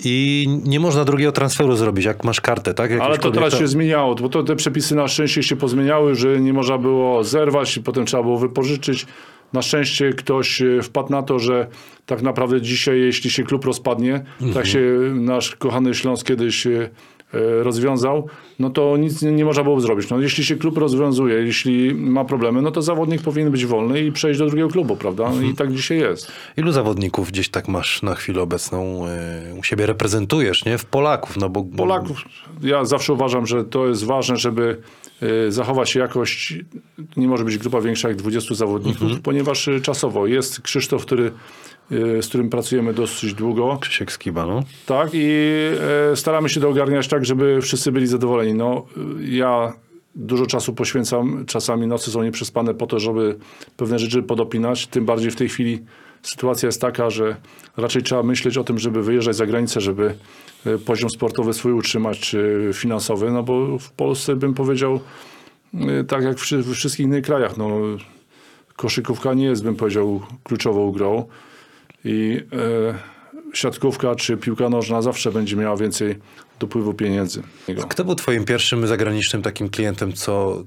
[0.03, 2.91] i nie można drugiego transferu zrobić, jak masz kartę, tak?
[2.91, 6.53] Ale to teraz się zmieniało, bo to te przepisy na szczęście się pozmieniały, że nie
[6.53, 9.05] można było zerwać i potem trzeba było wypożyczyć.
[9.53, 11.67] Na szczęście ktoś e, wpadł na to, że
[12.05, 14.81] tak naprawdę dzisiaj, jeśli się klub rozpadnie, tak się
[15.13, 16.89] nasz kochany Śląsk kiedyś e,
[17.63, 18.27] rozwiązał,
[18.59, 20.09] no to nic nie, nie można było zrobić.
[20.09, 24.11] No, jeśli się klub rozwiązuje, jeśli ma problemy, no to zawodnik powinien być wolny i
[24.11, 25.31] przejść do drugiego klubu, prawda?
[25.51, 26.31] I tak dzisiaj jest.
[26.57, 30.77] Ilu zawodników gdzieś tak masz na chwilę obecną y, u siebie reprezentujesz, nie?
[30.77, 31.63] W Polaków, no bo...
[31.63, 32.21] Polaków,
[32.61, 34.77] ja zawsze uważam, że to jest ważne, żeby
[35.47, 36.53] y, zachować jakość.
[37.17, 41.31] Nie może być grupa większa jak 20 zawodników, ponieważ y, czasowo jest Krzysztof, który,
[41.91, 43.77] z którym pracujemy dosyć długo.
[43.81, 44.63] Krzysiek Skiba, no.
[44.85, 45.29] Tak, i
[46.11, 48.53] y, staramy się to ogarniać tak, żeby wszyscy byli zadowoleni.
[48.53, 48.85] No,
[49.19, 49.73] y, ja
[50.15, 53.37] dużo czasu poświęcam, czasami nocy są nieprzespane po to, żeby
[53.77, 55.79] pewne rzeczy podopinać, tym bardziej w tej chwili
[56.21, 57.35] sytuacja jest taka, że
[57.77, 60.15] raczej trzeba myśleć o tym, żeby wyjeżdżać za granicę, żeby
[60.67, 64.99] y, poziom sportowy swój utrzymać, czy finansowy, no bo w Polsce bym powiedział,
[65.73, 67.69] y, tak jak we wszystkich innych krajach, no
[68.75, 71.25] koszykówka nie jest, bym powiedział, kluczową grą
[72.05, 73.13] i e,
[73.53, 76.15] siatkówka czy piłka nożna zawsze będzie miała więcej
[76.59, 77.43] dopływu pieniędzy.
[77.89, 80.63] Kto był twoim pierwszym zagranicznym takim klientem, co...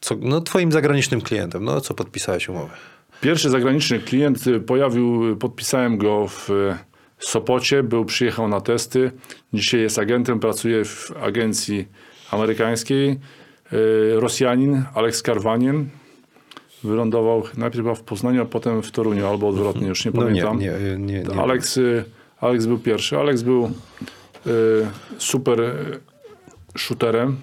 [0.00, 2.70] co no twoim zagranicznym klientem, no co podpisałeś umowę?
[3.20, 6.76] Pierwszy zagraniczny klient pojawił, podpisałem go w y,
[7.18, 9.12] Sopocie, był, przyjechał na testy.
[9.52, 11.88] Dzisiaj jest agentem, pracuje w agencji
[12.30, 13.10] amerykańskiej.
[13.72, 15.88] Y, Rosjanin, Alex Karwanien.
[16.84, 20.42] Wylądował najpierw chyba w Poznaniu, a potem w Toruniu, albo odwrotnie, już nie No nie,
[20.42, 20.58] pamiętam.
[20.58, 21.40] nie, nie, nie.
[21.42, 22.04] Alex, y,
[22.40, 23.18] Alex był pierwszy.
[23.18, 23.64] Alex był
[24.46, 24.86] y,
[25.18, 26.00] super y,
[26.78, 27.36] shooterem.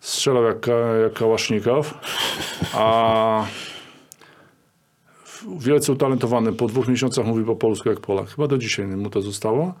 [0.00, 0.66] Strzelał jak,
[1.02, 1.94] jak kałasznikow.
[2.74, 3.44] A
[5.58, 6.52] wielce utalentowany.
[6.52, 8.28] Po dwóch miesiącach mówi po polsku jak Polak.
[8.28, 9.74] Chyba do dzisiaj mu to zostało.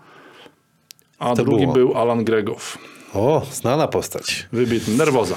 [1.18, 1.72] A To drugi było?
[1.74, 2.78] był Alan Gregow.
[3.14, 4.46] O, znana postać.
[4.52, 4.94] Wybitny.
[4.96, 5.36] Nerwoza.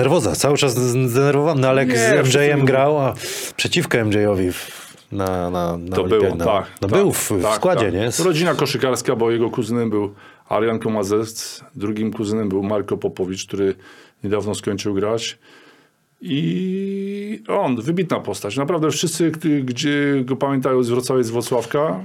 [0.00, 0.74] Nerwoza, cały czas
[1.08, 3.14] zdenerwowany, no, ale jak Nie, z MJ-em grał, a
[3.56, 6.44] przeciwko MJ-owi w- na, na, na To było, Olimpiadzie.
[6.44, 6.66] tak.
[6.82, 7.94] No tak, był w, w tak, składzie, tak.
[7.94, 8.24] nie?
[8.24, 10.14] Rodzina koszykarska, bo jego kuzynem był
[10.48, 13.74] Arian Komazec, drugim kuzynem był Marko Popowicz, który
[14.24, 15.38] niedawno skończył grać.
[16.22, 18.56] I on, wybitna postać.
[18.56, 19.30] Naprawdę wszyscy,
[19.64, 22.00] gdzie go pamiętają z Wrocławia, z Włocławka,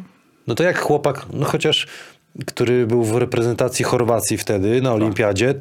[0.48, 1.88] No to jak chłopak, no chociaż,
[2.46, 5.54] który był w reprezentacji Chorwacji wtedy na Olimpiadzie,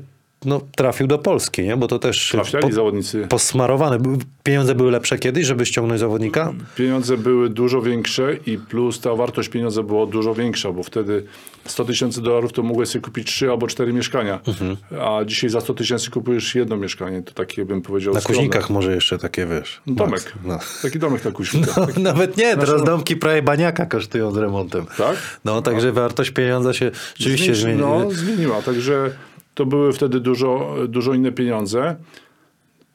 [0.44, 1.76] no trafił do Polski, nie?
[1.76, 3.26] Bo to też trafiali zawodnicy.
[3.28, 3.98] posmarowane.
[4.42, 6.52] Pieniądze były lepsze kiedyś, żeby ściągnąć zawodnika?
[6.76, 11.24] Pieniądze były dużo większe i plus ta wartość pieniądza była dużo większa, bo wtedy
[11.66, 14.76] 100 tysięcy dolarów to mogłeś sobie kupić 3 albo 4 mieszkania, Mhm.
[15.00, 17.22] a dzisiaj za 100 tysięcy kupujesz jedno mieszkanie.
[17.22, 18.36] To takie bym powiedział Na skromne.
[18.38, 19.80] Kuźnikach może jeszcze takie, wiesz.
[19.86, 20.12] Domek.
[20.12, 20.58] Max, No.
[20.82, 21.76] Taki domek na Kuźnikach.
[21.96, 24.86] No, nawet nie, teraz domki prawie baniaka kosztują z remontem.
[24.98, 25.16] Tak?
[25.44, 27.80] No, także wartość pieniądza się rzeczywiście Zmniejszy- zmieni.
[27.80, 28.62] No, zmieniła.
[28.62, 29.10] Także
[29.54, 31.96] to były wtedy dużo, dużo inne pieniądze.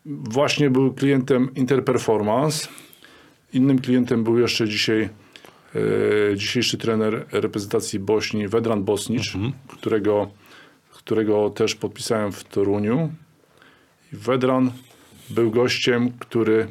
[0.06, 2.68] Właśnie był klientem Interperformance.
[3.54, 5.10] Innym klientem był jeszcze dzisiaj e,
[6.38, 9.34] dzisiejszy trener reprezentacji Bośni, Vedran Bosnicz,
[9.68, 10.32] którego,
[10.92, 13.10] którego też podpisałem w Toruniu.
[14.14, 14.72] I Vedran
[15.30, 16.68] był gościem, który,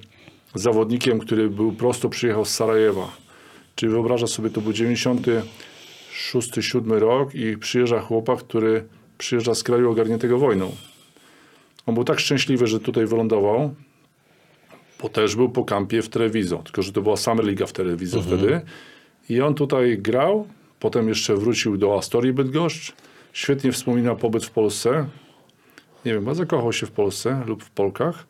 [0.54, 3.16] zawodnikiem, który był prosto przyjechał z Sarajewa.
[3.74, 8.84] Czyli wyobraża sobie, to był 96-7 rok i przyjeżdża chłopak, który
[9.18, 10.72] przyjeżdża z kraju ogarniętego wojną.
[11.86, 13.74] On był tak szczęśliwy, że tutaj wylądował,
[15.02, 18.22] bo też był po kampie w Telewizo, tylko że to była Summer Liga w Telewizo
[18.22, 18.60] wtedy.
[19.28, 20.46] I on tutaj grał,
[20.80, 22.92] potem jeszcze wrócił do Astorii Bydgoszcz.
[23.32, 25.08] Świetnie wspomina pobyt w Polsce.
[26.04, 28.26] Nie wiem, chyba zakochał się w Polsce lub w Polkach.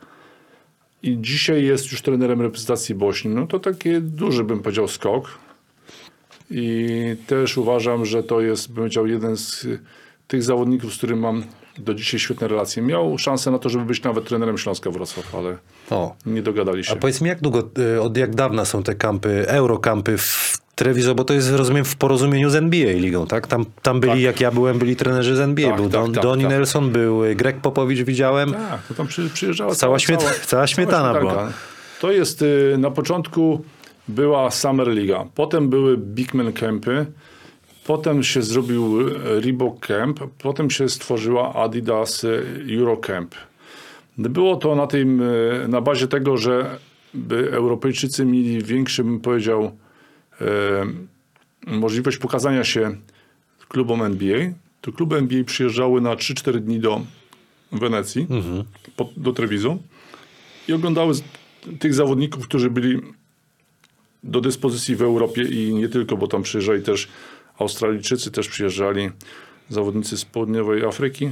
[1.03, 3.31] I dzisiaj jest już trenerem reprezentacji Bośni.
[3.31, 5.39] No to taki duży, bym powiedział, skok.
[6.51, 9.67] I też uważam, że to jest, bym powiedział, jeden z
[10.29, 11.45] tych zawodników, z którym mam
[11.79, 12.83] do dzisiaj świetne relacje.
[12.83, 15.57] Miał szansę na to, żeby być nawet trenerem Śląska Wrocław, ale
[15.91, 16.15] O.
[16.27, 16.93] nie dogadali się.
[16.93, 17.63] A powiedz mi, jak długo,
[17.97, 21.97] y, od jak dawna są te kampy, eurokampy w Treviso, bo to jest, rozumiem, w
[21.97, 23.47] porozumieniu z NBA ligą, tak?
[23.47, 24.21] Tam, tam byli, Tak.
[24.23, 25.69] jak ja byłem, byli trenerzy z NBA.
[25.69, 26.53] Tak, był tak, Don, tak, Donnie tak.
[26.53, 28.53] Nelson, był y, Greg Popowicz, widziałem.
[28.53, 31.35] Tak, to tam przy, przyjeżdżała Cała śmieta- cała śmietana śmietanka.
[31.37, 31.53] była.
[32.01, 33.65] To jest, y, na początku
[34.09, 37.07] była Summer Liga, potem były Big Man Campy,
[37.89, 42.29] Potem się zrobił e, Reebok Camp, potem się stworzyła Adidas e,
[42.79, 43.35] Eurocamp.
[44.19, 46.79] Było to na, tym, e, na bazie tego, że
[47.15, 49.77] by Europejczycy mieli większy, bym powiedział,
[51.67, 52.97] możliwość pokazania się
[53.69, 54.39] klubom NBA.
[54.81, 57.01] To kluby NBA przyjeżdżały na 3-4 dni do
[57.73, 58.27] Wenecji,
[58.97, 59.83] po, do Trevisu
[60.69, 61.15] i oglądały
[61.79, 63.01] tych zawodników, którzy byli
[64.25, 67.09] do dyspozycji w Europie i nie tylko, bo tam przyjeżdżali też
[67.59, 69.11] Australijczycy, też przyjeżdżali
[69.69, 71.31] zawodnicy z południowej Afryki,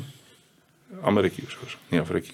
[1.03, 2.33] Ameryki, przepraszam, nie Afryki.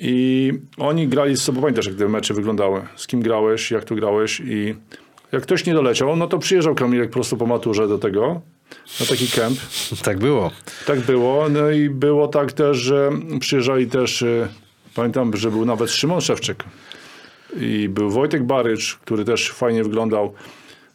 [0.00, 3.94] I oni grali z sobą, pamiętasz jak te mecze wyglądały, z kim grałeś, jak tu
[3.94, 4.74] grałeś i
[5.32, 8.40] jak ktoś nie doleciał, no to przyjeżdżał Kamilek prosto po maturze do tego,
[9.00, 9.58] na taki kemp.
[10.02, 10.50] Tak było.
[10.86, 11.48] Tak było.
[11.48, 14.48] No i było tak też, że przyjeżdżali też, e,
[14.94, 16.64] pamiętam, że był nawet Szymon Szewczyk
[17.60, 20.34] i był Wojtek Barycz, który też fajnie wyglądał.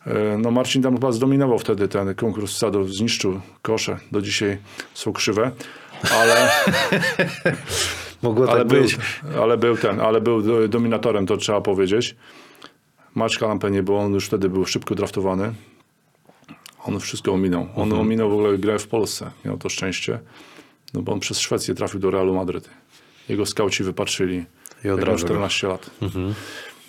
[0.08, 4.58] E, No Marcin tam chyba zdominował wtedy ten konkurs sadów, zniszczył kosze, do dzisiaj
[4.94, 5.52] są krzywe,
[6.12, 6.52] ale,
[8.22, 8.98] Mogło ale, tak był, być.
[9.42, 12.16] ale był ten, ale był do- dominatorem, to trzeba powiedzieć.
[13.16, 15.54] Maćka Lampę nie było, on już wtedy był szybko draftowany.
[16.84, 17.68] On wszystko ominął.
[17.76, 19.32] On ominął w ogóle grę w Polsce.
[19.46, 20.20] Miał to szczęście.
[20.94, 22.70] No bo on przez Szwecję trafił do Realu Madryt.
[23.30, 24.36] Jego skauci wypatrzyli.
[24.84, 25.26] I jak miał razu.
[25.26, 25.90] 14 lat.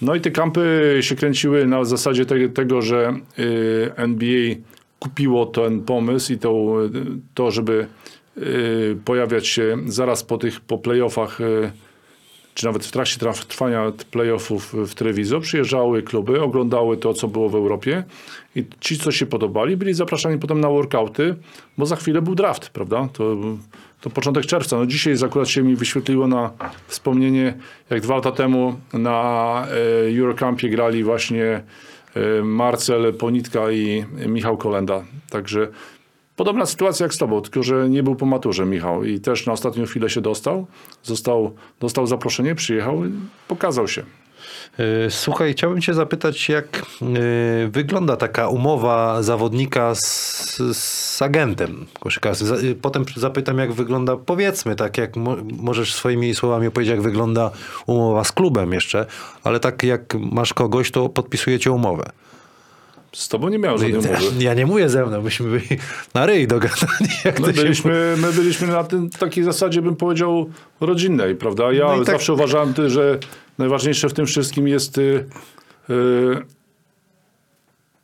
[0.03, 4.55] No i te kampy się kręciły na zasadzie te, tego, że y, NBA
[4.99, 6.77] kupiło ten pomysł i to,
[7.35, 7.87] to żeby
[8.39, 11.71] y, pojawiać się zaraz po tych po playoffach y,
[12.55, 17.55] czy nawet w trakcie trwania playoffów w telewizor, przyjeżdżały kluby, oglądały to, co było w
[17.55, 18.05] Europie
[18.55, 21.35] i ci, co się podobali, byli zapraszani potem na workouty,
[21.79, 23.09] bo za chwilę był draft, prawda?
[23.13, 23.37] To,
[24.07, 24.77] to początek czerwca.
[24.77, 26.51] No dzisiaj akurat się mi wyświetliło na
[26.87, 27.55] wspomnienie,
[27.91, 31.63] jak dwa lata temu na e, Eurocampie grali właśnie
[32.15, 35.05] e, Marcel Ponitka i Michał Kolenda.
[35.31, 35.69] Także
[36.37, 39.53] Podobna sytuacja jak z tobą, tylko że nie był po maturze Michał i też na
[39.53, 40.67] ostatnią chwilę się dostał,
[41.03, 43.11] został, dostał zaproszenie, przyjechał i
[43.49, 44.03] pokazał się.
[44.81, 52.55] Y, Słuchaj, chciałbym cię zapytać, jak y, wygląda taka umowa zawodnika z, z agentem koszykarskim.
[52.55, 57.51] Y, Potem zapytam, jak wygląda, powiedzmy, tak jak mo- możesz swoimi słowami opowiedzieć, jak wygląda
[57.87, 59.07] umowa z klubem jeszcze,
[59.45, 62.11] ale tak jak masz kogoś, to podpisujecie umowę.
[63.17, 64.25] Z tobą nie miał żadnej umowy.
[64.45, 65.67] Ja nie mówię ze mną, myśmy byli
[66.15, 67.09] na ryj dogadani.
[67.47, 70.51] My byliśmy, my byliśmy na tym, takiej zasadzie, bym powiedział,
[70.81, 71.73] rodzinnej, prawda?
[71.73, 73.19] Ja No tak- zawsze uważałem, że
[73.59, 75.27] najważniejsze w tym wszystkim jest y,
[75.91, 75.95] y,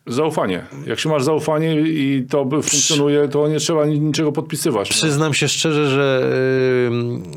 [0.06, 0.64] zaufanie.
[0.86, 4.90] Jak się masz zaufanie i to funkcjonuje, to nie trzeba ni- niczego podpisywać.
[4.90, 4.94] no.
[4.94, 6.30] Przyznam się szczerze, że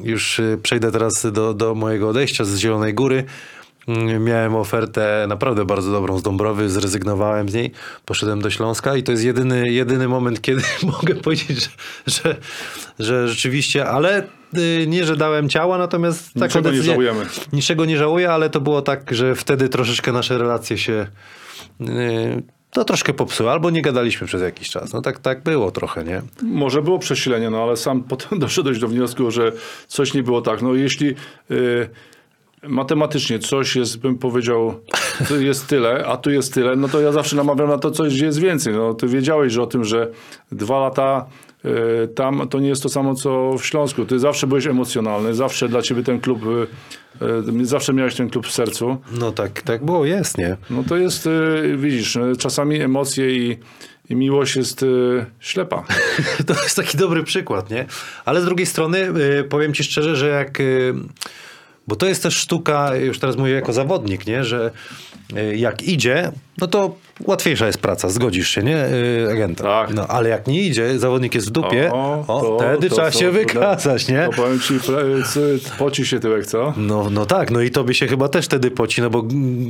[0.03, 3.23] y, już y, przejdę teraz do, do mojego odejścia z Zielonej Góry.
[3.89, 7.71] Y, Miałem ofertę naprawdę bardzo dobrą z Dąbrowy, zrezygnowałem z niej,
[8.06, 11.69] poszedłem do Śląska i to jest jedyny, jedyny moment, kiedy mogę powiedzieć, że,
[12.08, 12.36] że,
[13.00, 14.24] że rzeczywiście, ale
[14.58, 17.26] y, nie, że dałem ciała, natomiast taką Niczego nie decyzję- żałujemy.
[17.54, 21.08] Niczego nie żałuję, ale to było tak, że wtedy troszeczkę nasze relacje się
[21.82, 24.93] y, to troszkę popsuły, albo nie gadaliśmy przez jakiś czas.
[24.93, 26.21] No tak, tak było trochę, nie?
[26.41, 29.52] Może było przesilenie, no ale sam potem doszedłeś do wniosku, że
[29.88, 30.62] coś nie było tak.
[30.62, 31.15] No jeśli
[31.52, 31.89] y,
[32.67, 34.73] matematycznie coś jest, bym powiedział,
[35.28, 38.15] tu jest tyle, a tu jest tyle, no to ja zawsze namawiam na to coś,
[38.15, 38.73] gdzie jest więcej.
[38.73, 40.12] No ty wiedziałeś że o tym, że
[40.51, 41.25] dwa lata
[41.65, 44.06] y, tam to nie jest to samo, co w Śląsku.
[44.06, 46.41] Ty zawsze byłeś emocjonalny, zawsze dla ciebie ten klub,
[47.21, 48.97] y, y, zawsze miałeś ten klub w sercu.
[49.19, 50.58] No tak, tak było, jest, nie?
[50.69, 51.30] No to jest,
[51.78, 53.58] widzisz, czasami emocje i,
[54.10, 54.86] i miłość jest
[55.39, 55.84] ślepa.
[56.47, 57.86] To jest taki dobry przykład, nie?
[58.25, 59.13] Ale z drugiej strony
[59.49, 60.58] powiem ci szczerze, że jak...
[61.88, 64.43] Bo to jest też sztuka, już teraz mówię jako zawodnik, nie?
[64.43, 64.71] Że
[65.38, 68.86] y, jak idzie, no to łatwiejsza jest praca, zgodzisz się, nie?
[68.86, 69.63] Y, Agenta.
[69.63, 69.93] Tak.
[69.95, 73.32] No, ale jak nie idzie, zawodnik jest w dupie, o, to- wtedy to trzeba się
[73.32, 74.28] wykazać, nie?
[74.32, 74.73] To powiem ci,
[75.78, 76.73] poci się tyłek, co?
[76.78, 79.23] No, no tak, no i tobie się chyba też wtedy poci, no bo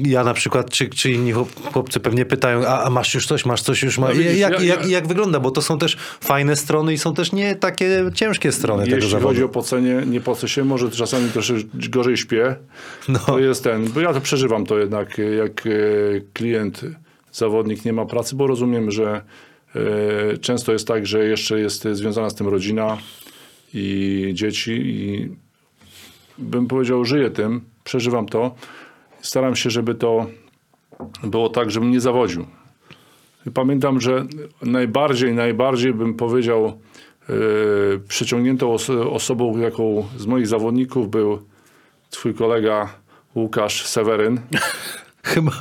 [0.05, 3.45] ja na przykład, czy, czy inni chłop- chłopcy pewnie pytają, a, a masz już coś,
[3.45, 4.08] masz coś już, ma...
[4.08, 6.97] No widzisz, jak, ja- jak, ja- jak wygląda, bo to są też fajne strony i
[6.97, 9.27] są też nie takie ciężkie strony tego Jeśli zawodu.
[9.27, 11.53] chodzi o pocenie, nie pocę się, może czasami troszkę
[11.89, 12.55] gorzej śpię.
[13.10, 13.19] No.
[13.19, 15.69] To jest ten, bo ja to przeżywam to jednak, jak e,
[16.34, 16.81] klient,
[17.36, 19.21] zawodnik nie ma pracy, bo rozumiem, że
[19.76, 22.98] e, często jest tak, że jeszcze jest związana z tym rodzina
[23.74, 25.30] i dzieci i
[26.38, 28.56] bym powiedział, żyję tym, przeżywam to.
[29.21, 30.26] Staram się, żeby to
[31.24, 32.45] było tak, żebym nie zawodził.
[33.54, 34.26] Pamiętam, że
[34.62, 36.80] najbardziej, najbardziej bym powiedział,
[37.30, 37.36] yy,
[38.08, 41.39] przyciągniętą oso- osobą, jaką z moich zawodników był
[42.10, 42.89] twój kolega
[43.36, 44.39] Łukasz Seweryn.
[45.25, 45.51] Chyba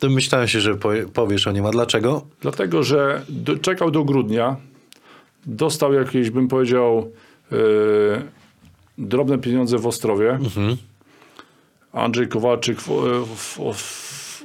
[0.00, 1.66] domyślałem się, że powie- powiesz o nim.
[1.66, 2.26] A dlaczego?
[2.40, 4.56] Dlatego, że do, czekał do grudnia,
[5.46, 7.10] dostał jakieś, bym powiedział,
[7.52, 7.56] e,
[8.98, 10.38] drobne pieniądze w Ostrowie.
[11.92, 12.88] Andrzej Kowalczyk w,
[13.26, 13.82] w, w,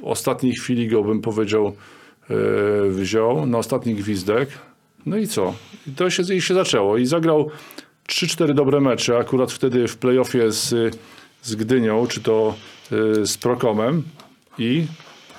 [0.04, 1.66] ostatniej chwili go, bym powiedział,
[2.30, 2.34] e,
[2.90, 4.48] wziął na ostatni gwizdek.
[5.06, 5.54] No i co?
[5.86, 6.96] I to się, i się zaczęło.
[6.96, 7.50] I zagrał
[8.08, 10.96] 3-4 dobre mecze, akurat wtedy w playoffie z,
[11.42, 12.54] z Gdynią, czy to
[13.20, 14.02] e, z Prokomem.
[14.58, 14.86] I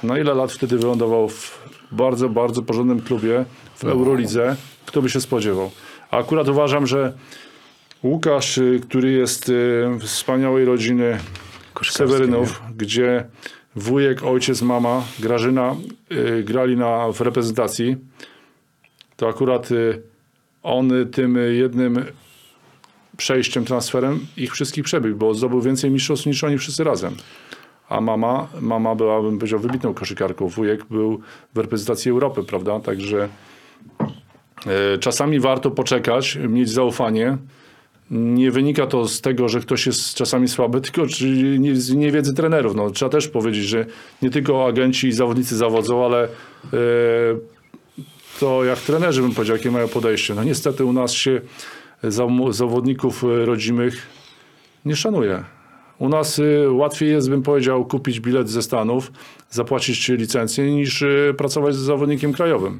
[0.03, 4.55] na ile lat wtedy wylądował w bardzo, bardzo porządnym klubie w Eurolidze?
[4.85, 5.71] Kto by się spodziewał?
[6.11, 7.13] A akurat uważam, że
[8.03, 9.51] Łukasz, y, który jest y,
[10.01, 11.17] z wspaniałej rodziny
[11.89, 13.25] Sewerynów, gdzie
[13.75, 15.75] wujek, ojciec, mama, Grażyna
[16.11, 17.97] y, grali na, w reprezentacji,
[19.17, 19.69] to akurat
[20.63, 22.05] on tym jednym
[23.17, 27.15] przejściem, transferem ich wszystkich przebił, bo zdobył więcej mistrzostw niż oni wszyscy razem.
[27.89, 30.47] A mama, mama była, bym powiedział, wybitną koszykarką.
[30.47, 31.19] Wujek był
[31.53, 32.79] w reprezentacji Europy, prawda?
[32.79, 33.29] Także
[34.65, 37.37] e, czasami warto poczekać, mieć zaufanie.
[38.11, 41.01] Nie wynika to z tego, że ktoś jest czasami słaby, tylko
[41.73, 42.75] z niewiedzy trenerów.
[42.75, 43.85] No, trzeba też powiedzieć, że
[44.21, 46.27] nie tylko agenci i zawodnicy zawodzą, ale e,
[48.39, 50.33] to jak trenerzy bym powiedział, jakie mają podejście.
[50.35, 51.41] No niestety u nas się
[52.03, 54.07] zaw- zawodników e, rodzimych
[54.85, 55.43] nie szanuje.
[55.99, 59.11] U nas y, łatwiej jest, bym powiedział, kupić bilet ze Stanów,
[59.49, 62.79] zapłacić licencję, niż y, pracować z zawodnikiem krajowym.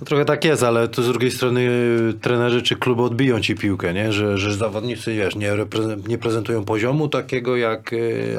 [0.00, 3.54] No, trochę tak jest, ale to z drugiej strony y, trenerzy czy kluby odbiją ci
[3.54, 4.12] piłkę, nie?
[4.12, 5.52] Że, że zawodnicy wiesz, nie,
[6.08, 7.90] nie prezentują poziomu takiego, jak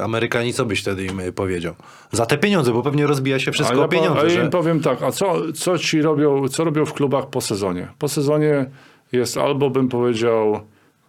[0.02, 1.74] Amerykanie, co byś wtedy im powiedział?
[2.12, 4.22] Za te pieniądze, bo pewnie rozbija się wszystko a ja, o pieniądze.
[4.22, 4.44] a ja że...
[4.44, 7.88] im powiem tak, a co, co ci robią, co robią w klubach po sezonie?
[8.00, 8.66] Po sezonie
[9.12, 10.60] jest albo, bym powiedział,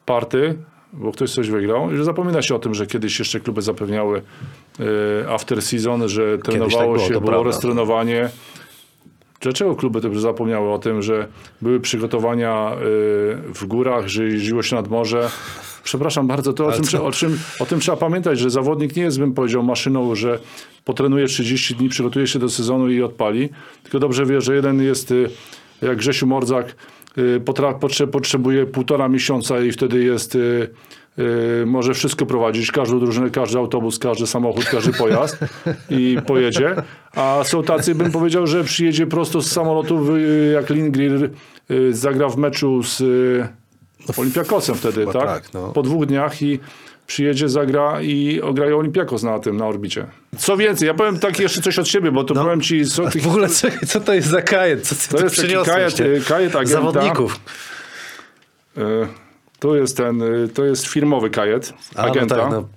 [0.06, 0.58] party,
[0.94, 4.22] bo ktoś coś wygrał, i że zapomina się o tym, że kiedyś jeszcze kluby zapewniały
[4.80, 4.84] y,
[5.28, 7.44] after season, że trenowało było, się, było prawda.
[7.44, 8.30] roztrenowanie.
[9.40, 11.28] Dlaczego kluby też zapomniały o tym, że
[11.62, 12.76] były przygotowania y,
[13.54, 15.30] w górach, że jeździło się nad morze?
[15.84, 19.18] Przepraszam bardzo, to o trze- o, czym, o tym trzeba pamiętać, że zawodnik nie jest,
[19.18, 20.38] bym powiedział, maszyną, że
[20.84, 23.48] potrenuje 30 dni, przygotuje się do sezonu i odpali,
[23.82, 25.30] tylko dobrze wie, że jeden jest y,
[25.84, 26.74] jak Grzesiu Mordzak,
[27.18, 30.68] y, potrze- potrzebuje półtora miesiąca i wtedy jest y,
[31.18, 35.38] y, może wszystko prowadzić, każdą drużynę, każdy autobus, każdy samochód, każdy pojazd
[35.90, 36.74] i pojedzie.
[37.14, 40.16] A są tacy, bym powiedział, że przyjedzie prosto z samolotu,
[40.52, 41.28] jak Lindgren
[41.90, 43.48] zagra w meczu z y,
[44.16, 45.14] Olimpiakosem wtedy, tak?
[45.14, 45.68] tak, no.
[45.72, 46.58] Po dwóch dniach i
[47.06, 50.06] przyjedzie, zagra i ograją Olimpiakos na tym, na orbicie.
[50.38, 52.86] Co więcej, ja powiem tak jeszcze coś od siebie, bo to powiem ci...
[52.86, 54.86] Co, tych, W ogóle co, co to jest za kajet?
[54.88, 55.94] Co, co to ty jest taki kajet,
[56.28, 56.72] kajet agenta.
[56.72, 57.40] Zawodników.
[58.78, 58.80] Y,
[59.58, 62.36] To jest ten, y, to jest firmowy kajet A, no agenta.
[62.36, 62.68] tak, no,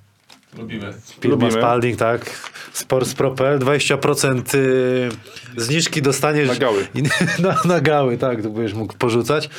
[0.57, 0.93] Lubimy.
[1.23, 1.51] Lubimy.
[1.51, 2.29] Spalding, tak.
[2.73, 5.09] Sports.pl, 20% y,
[5.57, 6.47] zniżki dostaniesz.
[6.49, 6.87] Na gały.
[6.95, 7.03] I,
[7.43, 9.49] na, na gały, tak, to będziesz mógł porzucać.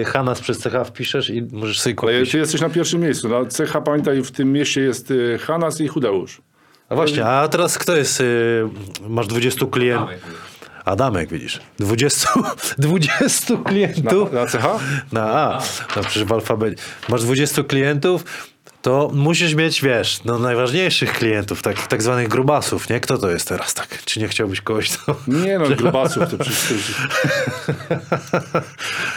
[0.00, 2.32] Y, Hanas przez CH wpiszesz i możesz sobie Ale kupić.
[2.32, 3.28] ty jesteś na pierwszym miejscu.
[3.28, 6.40] Na cecha, pamiętaj, w tym mieście jest y, Hanas i Chudeusz.
[6.88, 8.20] A właśnie, a teraz kto jest?
[8.20, 8.64] y,
[9.08, 10.10] Masz 20 klientów.
[10.84, 11.32] Adamek.
[11.32, 11.60] Widzisz.
[11.78, 12.28] 20,
[12.78, 14.32] 20 Na, klientów.
[14.32, 14.78] na cecha?
[15.12, 15.62] Na A.
[15.96, 16.82] No przecież w alfabecie.
[17.08, 18.24] Masz 20 klientów,
[18.82, 23.00] to musisz mieć, wiesz, no najważniejszych klientów, takich tak zwanych grubasów, nie?
[23.00, 24.04] Kto to jest teraz tak?
[24.04, 25.16] Czy nie chciałbyś kogoś to...
[25.28, 26.94] Nie no, grubasów to przecież...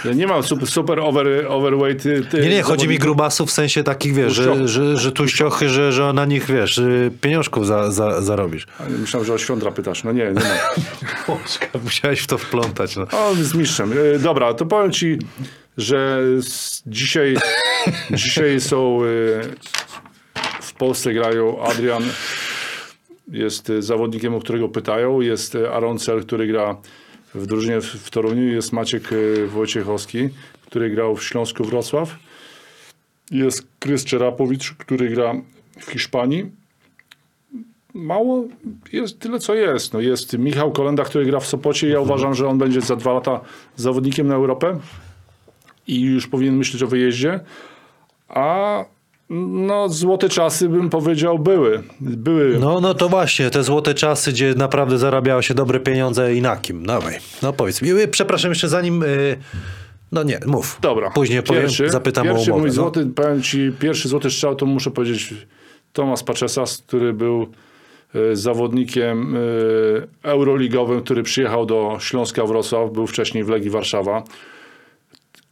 [0.06, 2.06] Ja nie mam super, super over, overweight.
[2.06, 5.70] y, Ty, Nie, nie, chodzi mi grubasów w sensie takich, wiesz, że, że, że tuściochy,
[5.70, 8.68] że, że na nich, wiesz, y, pieniążków za, za, zarobisz.
[8.90, 10.04] Myślałem, że o Świądra pytasz.
[10.04, 11.40] No nie, nie ma.
[11.84, 13.02] Musiałeś w to wplątać, no.
[13.12, 13.94] O, z mistrzem.
[14.16, 15.18] E, Dobra, to powiem ci,
[15.78, 17.36] że s- dzisiaj,
[18.12, 19.08] dzisiaj są e,
[20.62, 22.04] w Polsce grają Adrian
[23.32, 26.78] jest e, zawodnikiem, o którego pytają, jest e, Aaron Cel, który gra
[27.36, 29.04] w drużynie w, w Toruniu, jest Maciek
[29.48, 30.30] Wojciechowski,
[30.66, 32.16] który grał w Śląsku Wrocław,
[33.32, 35.34] jest Krys Czerapowicz, który gra
[35.80, 36.52] w Hiszpanii.
[37.94, 38.44] Mało
[38.94, 39.94] jest tyle, co jest.
[39.94, 41.90] No jest Michał Kolenda, który gra w Sopocie.
[41.90, 43.40] Ja uważam, że on będzie za dwa lata
[43.76, 44.80] zawodnikiem na Europę
[45.88, 47.40] i już powinien myśleć o wyjeździe.
[48.30, 48.86] A
[49.30, 51.84] no, złote czasy, bym powiedział, były.
[52.00, 52.60] Były.
[52.60, 56.56] No, no to właśnie, te złote czasy, gdzie naprawdę zarabiało się dobre pieniądze i na
[56.56, 56.86] kim?
[56.86, 57.92] Dawaj, no powiedz mi.
[57.92, 59.04] Y, Przepraszam, jeszcze zanim...
[59.04, 59.38] y,
[60.12, 60.78] No nie, mów.
[60.82, 61.10] Dobra.
[61.10, 62.60] Później powiem, zapytam pierwszy o umowę.
[62.60, 62.74] mój no.
[62.74, 65.34] złoty, powiem ci, pierwszy złoty strzał, to muszę powiedzieć
[65.94, 67.48] Tomasz Paczesas, który był
[68.16, 69.40] e, zawodnikiem e,
[70.30, 74.24] euroligowym, który przyjechał do Śląska Wrocław, był wcześniej w Legii Warszawa,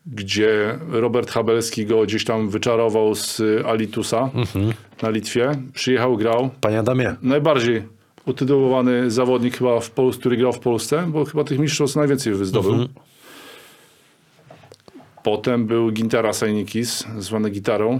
[0.06, 4.74] gdzie Robert Habelski go gdzieś tam wyczarował z Alitusa Mhm.
[5.02, 5.52] na Litwie.
[5.74, 6.49] Przyjechał, grał.
[6.62, 7.84] Panie Adamie, Najbardziej
[8.26, 12.74] utytułowany zawodnik chyba, w Pol- który grał w Polsce, bo chyba tych mistrzostw najwięcej zdobył.
[15.24, 17.99] Potem był Gintara Sainikis, zwany Gitarą.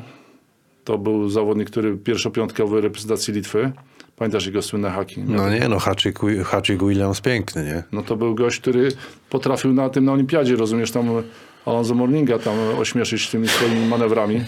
[0.84, 3.72] To był zawodnik, który pierwszopiątkowy reprezentacji Litwy.
[4.16, 5.24] Pamiętasz jego słynne haki?
[5.28, 7.84] No nie, no Haczyk, Haczyk Williams piękny, nie?
[7.92, 8.90] No to był gość, który
[9.30, 11.08] potrafił na tym na olimpiadzie, rozumiesz, tam
[11.66, 14.42] Alonso Morninga tam ośmieszyć tymi swoimi manewrami.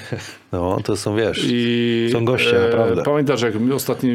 [0.52, 3.04] No, to są, wiesz, I Są goście, naprawdę.
[3.04, 4.12] Pamiętasz, jak ostatni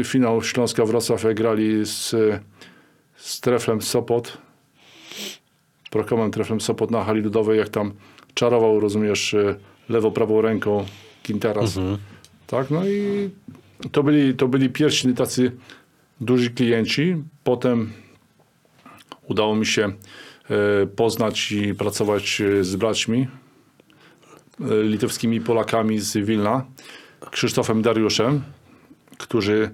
[0.00, 2.14] e, finał Śląska Wrocław jak grali z,
[3.16, 4.38] z Treflem Sopot,
[5.90, 7.92] Prokomem Treflem Sopot na hali ludowej, jak tam
[8.34, 9.56] czarował, rozumiesz, e,
[9.88, 10.84] lewo-prawą ręką
[11.26, 11.76] Quinteras.
[11.76, 11.98] Mhm.
[12.46, 13.30] Tak, no i
[13.92, 15.52] to byli, to byli pierwsi tacy
[16.20, 17.16] duży klienci.
[17.44, 17.92] Potem
[19.28, 19.92] udało mi się e,
[20.96, 23.26] poznać i pracować e, z braćmi
[24.60, 26.64] e, litewskimi Polakami z Wilna,
[27.30, 28.42] Krzysztofem Dariuszem,
[29.18, 29.70] którzy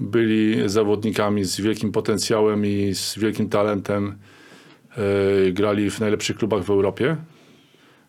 [0.00, 4.18] byli zawodnikami z wielkim potencjałem i z wielkim talentem.
[4.96, 7.16] E, Grali w najlepszych klubach w Europie.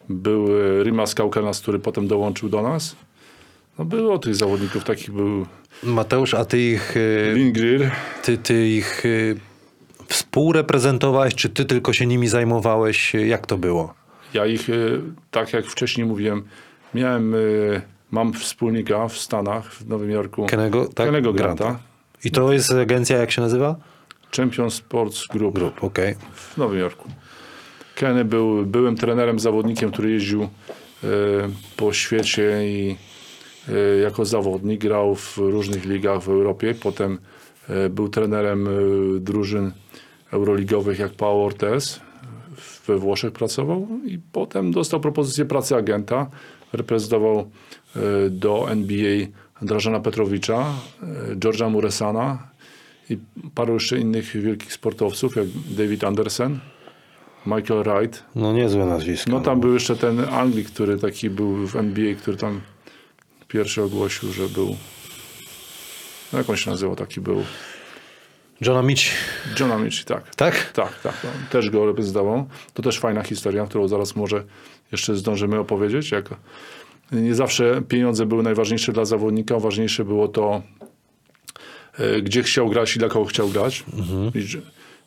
[0.10, 2.96] Był e, Rimas Kaukenas, który potem dołączył do nas.
[3.80, 5.46] No było tych zawodników, takich był
[5.84, 6.96] Mateusz, a ty ich,
[7.34, 7.92] Lindgren.
[8.24, 9.04] ty, ty ich
[10.08, 13.14] współreprezentowałeś, czy ty tylko się nimi zajmowałeś?
[13.14, 13.94] Jak to było?
[14.34, 14.74] Ja ich, e,
[15.32, 16.44] tak jak wcześniej mówiłem,
[16.94, 17.38] miałem, e,
[18.12, 20.46] mam wspólnika w Stanach, w Nowym Jorku.
[20.46, 21.06] Kenego, tak?
[21.06, 21.80] Kennego Granta.
[22.24, 23.76] I to jest agencja, jak się nazywa?
[24.38, 26.16] Champion Sports Group Grup, okej.
[26.34, 27.10] w Nowym Jorku.
[27.96, 30.48] Kenny był byłym trenerem, zawodnikiem, który jeździł e,
[31.78, 32.96] po świecie i
[34.04, 36.76] jako zawodnik grał w różnych ligach w Europie.
[36.84, 37.20] Potem
[37.90, 38.70] był trenerem
[39.20, 39.72] drużyn
[40.36, 42.00] euroligowych jak Pau Ortez.
[42.88, 46.28] We Włoszech pracował i potem dostał propozycję pracy agenta.
[46.74, 47.40] Reprezentował
[47.96, 49.28] e, do NBA
[49.62, 50.74] Drażana Petrowicza,
[51.04, 52.48] e, George'a Muresana
[53.10, 53.18] i
[53.56, 56.60] paru jeszcze innych wielkich sportowców, jak David Anderson,
[57.46, 58.24] Michael Wright.
[58.36, 59.32] No niezłe nazwisko.
[59.32, 62.62] No tam był jeszcze ten Anglik, który taki był w NBA, który tam
[63.48, 64.76] pierwszy ogłosił, że był.
[66.34, 67.44] No jak on się nazywał, taki był.
[68.66, 69.04] John Mitch,
[69.60, 70.36] John Amici, tak.
[70.36, 70.72] tak?
[70.74, 71.14] Tak, tak.
[71.24, 72.48] No, też go reprezentował.
[72.74, 74.44] To też fajna historia, którą zaraz może
[74.92, 76.12] jeszcze zdążymy opowiedzieć.
[76.12, 76.30] Jak
[77.12, 80.62] nie zawsze pieniądze były najważniejsze dla zawodnika, ważniejsze było to,
[82.00, 83.84] e, gdzie chciał grać i dla kogo chciał grać.
[84.36, 84.60] I, że-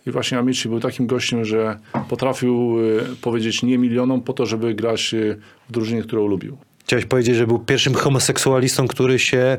[0.06, 1.78] I właśnie Amici był takim gościem, że
[2.09, 2.76] potrafił
[3.12, 5.36] e, powiedzieć nie milionom po to, żeby grać e,
[5.68, 6.59] w drużynie, którą lubił.
[6.84, 9.59] Chciałeś powiedzieć, że był pierwszym homoseksualistą, który się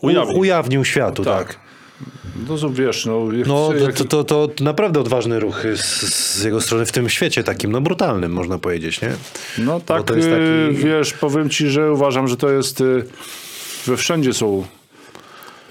[0.00, 0.38] Ujawnił.
[0.38, 1.46] ujawnił światu, tak?
[1.48, 1.60] Tak.
[2.48, 6.44] No to wiesz, no, jak, No jak, to, to, to, naprawdę odważny ruch z, z
[6.44, 9.12] jego strony w tym świecie takim, no brutalnym można powiedzieć, nie?
[9.58, 12.84] No tak, e, taki- wiesz, powiem ci, że uważam, że to jest, e,
[13.86, 14.64] we wszędzie są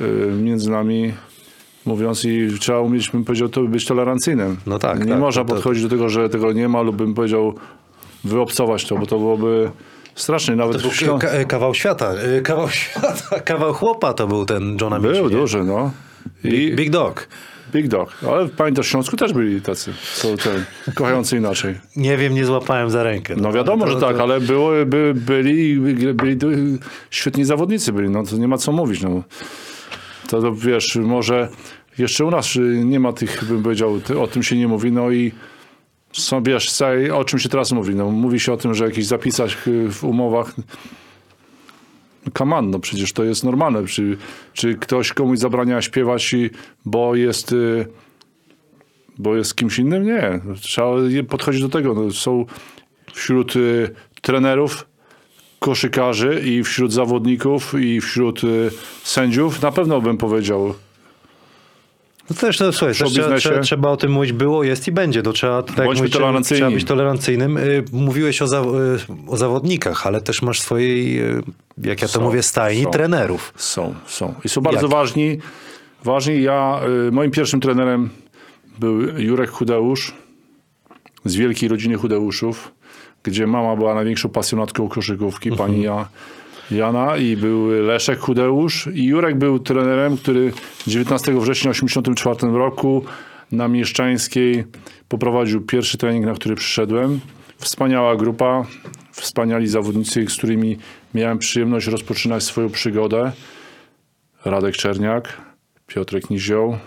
[0.02, 1.14] e, między nami
[1.86, 4.58] mówiąc i trzeba umieć, bym powiedział, to być tolerancyjnym.
[4.66, 6.96] No tak, Nie tak, można to- to- podchodzić do tego, że tego nie ma lub
[6.96, 7.56] bym powiedział
[8.24, 9.72] wyobcować to, bo to byłoby
[10.16, 10.56] straszne.
[10.56, 12.14] Nawet To był kawał świata,
[12.44, 15.14] kawał świata, kawał chłopa to był ten John Amici.
[15.14, 15.92] Był duży, no.
[16.46, 17.28] Big, Big Dog.
[17.74, 18.18] Big Dog.
[18.30, 20.66] Ale pamiętasz, w Śląsku też byli tacy, są ten,
[20.96, 21.76] kochający inaczej.
[21.96, 23.36] Nie wiem, nie złapałem za rękę.
[23.38, 26.78] No wiadomo, to- że to- tak, ale było, by, byli, byli, byli
[27.12, 29.02] świetni zawodnicy byli, no to nie ma co mówić.
[29.02, 29.24] No.
[30.30, 31.50] To, to wiesz, może
[31.98, 35.32] jeszcze u nas nie ma tych, bym powiedział, o tym się nie mówi, no i
[36.14, 36.82] są, wiesz,
[37.14, 37.96] o czym się teraz mówi?
[37.96, 40.56] No, mówi się o tym, że w jakichś zapisach y, w umowach
[42.34, 43.88] Kaman, no przecież to jest normalne.
[43.88, 44.18] Czy,
[44.54, 46.50] czy ktoś komuś zabrania śpiewać, i-
[46.86, 47.86] bo jest, y,
[49.18, 50.04] bo jest kimś innym?
[50.04, 50.40] Nie.
[50.62, 50.92] Trzeba
[51.30, 51.94] podchodzić do tego.
[51.94, 52.46] No, są
[53.14, 53.90] wśród y,
[54.22, 54.88] trenerów,
[55.60, 58.72] koszykarzy i wśród zawodników i wśród y,
[59.04, 60.74] sędziów na pewno bym powiedział.
[62.30, 65.24] No też, no, słuchaj, też trzeba, trzeba, trzeba o tym mówić, było, jest i będzie.
[65.24, 66.60] To trzeba, tak jak Bądźmy mówicie, tolerancyjni.
[66.60, 67.58] Trzeba być tolerancyjnym.
[67.58, 68.64] Y, Mówiłeś o, za, y,
[69.28, 71.42] o zawodnikach, ale też masz swojej, y,
[71.78, 72.90] jak ja to Są, mówię, stajni są.
[72.90, 73.54] trenerów.
[73.56, 74.34] Są, są.
[74.46, 74.92] I są bardzo Jak?
[74.92, 75.38] ważni.
[76.04, 76.42] ważni.
[76.44, 76.80] Ja,
[77.12, 78.10] moim pierwszym trenerem
[78.80, 80.14] był Jurek Chudeusz
[81.26, 82.72] z wielkiej rodziny Chudeuszów,
[83.24, 86.08] gdzie mama była największą pasjonatką koszykówki, pani ja,
[86.72, 90.54] Jana i był Leszek Chudeusz i Jurek był trenerem, który
[90.88, 93.06] 19 września 1984 roku
[93.52, 94.64] na Mieszczańskiej
[95.10, 97.20] poprowadził pierwszy trening, na który przyszedłem.
[97.58, 98.66] Wspaniała grupa,
[99.12, 100.78] wspaniali zawodnicy, z którymi
[101.14, 103.32] miałem przyjemność rozpoczynać swoją przygodę.
[104.46, 105.42] Radek Czerniak,
[105.88, 106.78] Piotrek Nizioł,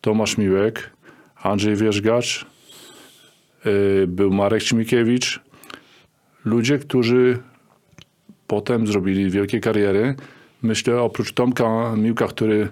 [0.00, 0.90] Tomasz Miłek,
[1.42, 2.46] Andrzej Wierzgacz,
[3.64, 5.40] yy, był Marek Ćmikiewicz.
[6.44, 7.38] Ludzie, którzy
[8.46, 10.14] potem zrobili wielkie kariery.
[10.62, 12.68] Myślę, oprócz Tomka Miłka, który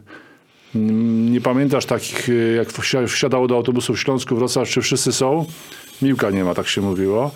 [0.77, 5.13] Mm, Nie pamiętasz takich, y, jak wsi- wsiadało do autobusu w Śląsku, Wrocław, czy wszyscy
[5.13, 5.47] są?
[6.03, 7.31] Miłka nie ma, tak się mówiło.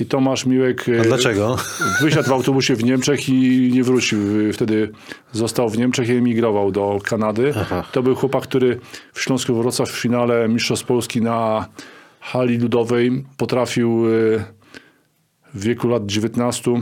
[0.00, 1.56] I Tomasz Miłek A y, dlaczego?
[2.02, 4.18] wysiadł w autobusie w Niemczech i nie wrócił.
[4.52, 4.90] Wtedy
[5.32, 7.52] został w Niemczech i emigrował do Kanady.
[7.60, 7.84] Aha.
[7.92, 8.80] To był chłopak, który
[9.12, 11.68] w Śląsku Wrocław w finale Mistrzostw Polski na
[12.20, 14.44] hali ludowej potrafił y,
[15.54, 16.72] w wieku lat 19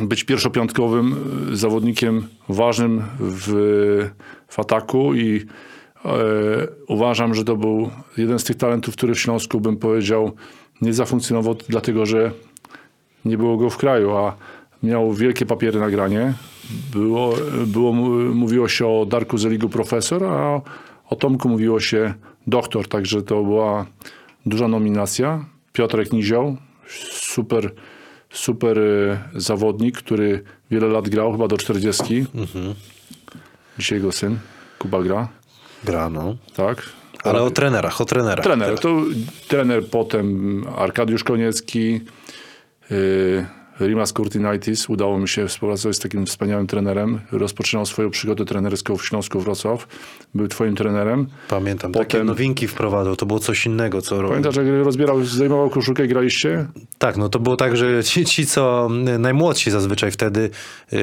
[0.00, 1.16] być pierwszopiątkowym
[1.52, 4.10] y, zawodnikiem ważnym w,
[4.48, 5.46] w ataku i
[6.04, 6.10] e,
[6.88, 10.32] uważam, że to był jeden z tych talentów, który w Śląsku bym powiedział
[10.80, 12.30] nie zafunkcjonował dlatego, że
[13.24, 14.36] nie było go w kraju, a
[14.82, 16.34] miał wielkie papiery na granie.
[16.92, 17.34] Było,
[17.66, 17.92] było,
[18.34, 20.60] mówiło się o Darku Zeligu profesor, a
[21.10, 22.14] o Tomku mówiło się
[22.46, 23.86] doktor, także to była
[24.46, 25.44] duża nominacja.
[25.72, 26.56] Piotrek Nizioł,
[27.10, 27.72] super,
[28.30, 32.26] super y, zawodnik, który wiele lat grał, chyba do 40.
[33.78, 34.38] Dzisiaj jego syn,
[34.78, 35.28] Kuba gra,
[35.84, 36.36] Gra, no.
[36.56, 36.82] tak?
[37.24, 38.44] Ale o trenerach, o trenerach.
[38.44, 39.02] Trener, to
[39.48, 42.00] trener potem Arkadiusz Koniecki,
[42.90, 43.46] yy,
[43.80, 44.88] Rimas Kurtinaitis.
[44.88, 47.20] Udało mi się współpracować z takim wspaniałym trenerem.
[47.32, 49.86] Rozpoczynał swoją przygodę trenerską w Śląsku Wrocław.
[50.34, 51.26] Był twoim trenerem.
[51.48, 54.28] Pamiętam, takie Potem- nowinki wprowadzał, to było coś innego, co robił.
[54.28, 56.66] Pamiętasz, jak rozbierał, zdejmował koszulkę i graliście?
[56.98, 60.50] Tak, no to było tak, że ci, ci co y, najmłodsi zazwyczaj wtedy,
[60.92, 60.98] yy,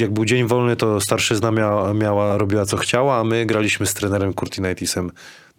[0.00, 3.94] jak był dzień wolny, to starszyzna miała, miała, robiła co chciała, a my graliśmy z
[3.94, 5.10] trenerem Curtinaitisem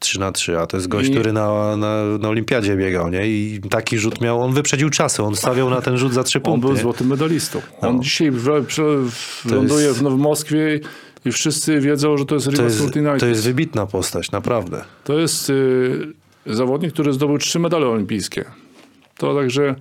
[0.01, 3.27] 3 na 3 a to jest gość, I- który na, na, na olimpiadzie biegał, nie?
[3.27, 6.43] I taki rzut miał, on wyprzedził czasy, on stawiał na ten rzut za trzy On
[6.43, 6.61] punkty.
[6.67, 6.81] był nie?
[6.81, 7.61] złotym medalistą.
[7.81, 8.39] On dzisiaj w,
[9.09, 10.79] w, ląduje jest- w, w Moskwie
[11.25, 13.19] i wszyscy wiedzą, że to jest jest, Kurtinaitis.
[13.19, 14.83] to jest wybitna postać, naprawdę.
[15.03, 16.13] To jest y,
[16.45, 18.45] zawodnik, który zdobył trzy medale olimpijskie.
[19.17, 19.75] To także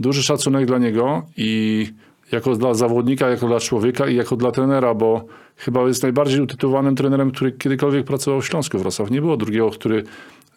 [0.00, 1.86] duży szacunek dla niego i
[2.32, 5.24] jako dla zawodnika, jako dla człowieka i jako dla trenera, bo
[5.56, 9.10] chyba jest najbardziej utytułowanym trenerem, który kiedykolwiek pracował w Śląsku Wrocław.
[9.10, 10.04] Nie było drugiego, który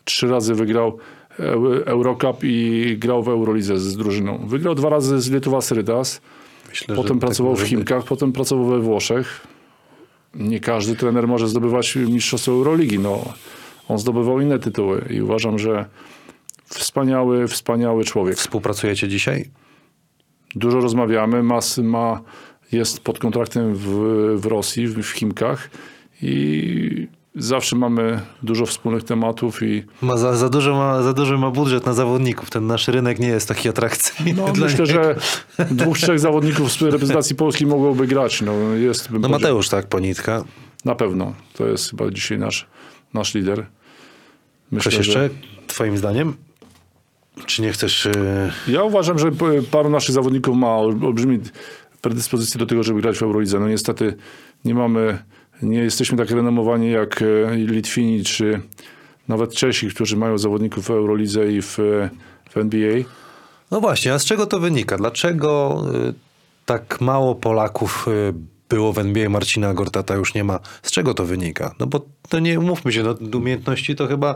[0.03, 0.97] trzy razy wygrał
[1.39, 4.47] Eu- Eurocup i grał w Eurolidze z drużyną.
[4.47, 6.21] Wygrał dwa razy z Lietuwa Syrytas,
[6.69, 7.69] Myślę, potem pracował tak w być.
[7.69, 9.47] Chimkach, potem pracował we Włoszech.
[10.35, 12.99] Nie każdy trener może zdobywać mistrzostwo Euroligi.
[12.99, 13.25] No,
[13.87, 15.85] on zdobywał inne tytuły i uważam, że
[16.65, 18.35] wspaniały, wspaniały człowiek.
[18.35, 19.45] Współpracujecie dzisiaj?
[20.55, 22.21] Dużo rozmawiamy, ma, ma,
[22.71, 23.85] jest pod kontraktem w,
[24.35, 25.69] w Rosji, w, w Chimkach
[26.21, 31.51] i zawsze mamy dużo wspólnych tematów i Ma za, za, dużo ma, za duży ma
[31.51, 32.49] budżet na zawodników.
[32.49, 34.33] Ten nasz rynek nie jest taki atrakcyjny.
[34.33, 34.85] no, myślę, niego.
[34.85, 35.15] że
[35.71, 38.41] dwóch, trzech zawodników z reprezentacji Polski mogłoby grać.
[38.41, 40.43] No, jest, No powiedział- Mateusz, tak, Ponitka.
[40.85, 41.33] Na pewno.
[41.53, 42.67] To jest chyba dzisiaj nasz,
[43.13, 43.65] nasz lider.
[44.71, 45.29] Myślę, Ktoś jeszcze,
[45.67, 46.33] twoim zdaniem?
[47.45, 48.05] Czy nie chcesz...
[48.67, 48.73] Yy...
[48.73, 51.39] Ja uważam, że p- paru naszych zawodników ma ol- olbrzymi
[52.01, 53.59] predyspozycje do tego, żeby grać w Eurolidze.
[53.59, 54.13] No niestety
[54.65, 55.17] nie mamy,
[55.61, 58.61] nie jesteśmy tak renomowani jak e, Litwini czy
[59.27, 61.77] nawet Czesi, którzy mają zawodników w Eurolidze i w,
[62.49, 63.03] w NBA.
[63.71, 64.97] No właśnie, a z czego to wynika?
[64.97, 65.81] Dlaczego
[66.65, 68.05] tak mało Polaków
[68.69, 70.59] było w NBA, Marcina Gortata już nie ma?
[70.83, 71.75] Z czego to wynika?
[71.79, 74.35] No bo to nie, umówmy się, no, umiejętności to chyba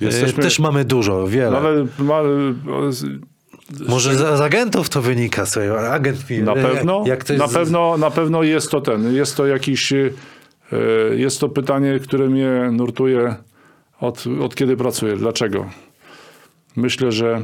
[0.00, 1.50] Jesteśmy- też mamy dużo, wiele.
[1.50, 2.20] No ale ma,
[3.88, 5.90] Może z, z agentów to wynika, sobie.
[5.90, 6.38] agent mi...
[6.38, 9.92] na pewno, Jak, jak na jest, pewno, na pewno jest to ten, jest to jakiś,
[9.92, 10.10] e,
[11.14, 13.34] jest to pytanie, które mnie nurtuje
[14.00, 15.16] od, od kiedy pracuję.
[15.16, 15.70] Dlaczego?
[16.76, 17.42] Myślę, że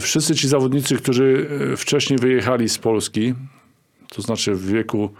[0.00, 3.34] wszyscy ci zawodnicy, którzy e, wcześniej wyjechali z Polski,
[4.08, 5.10] to znaczy w wieku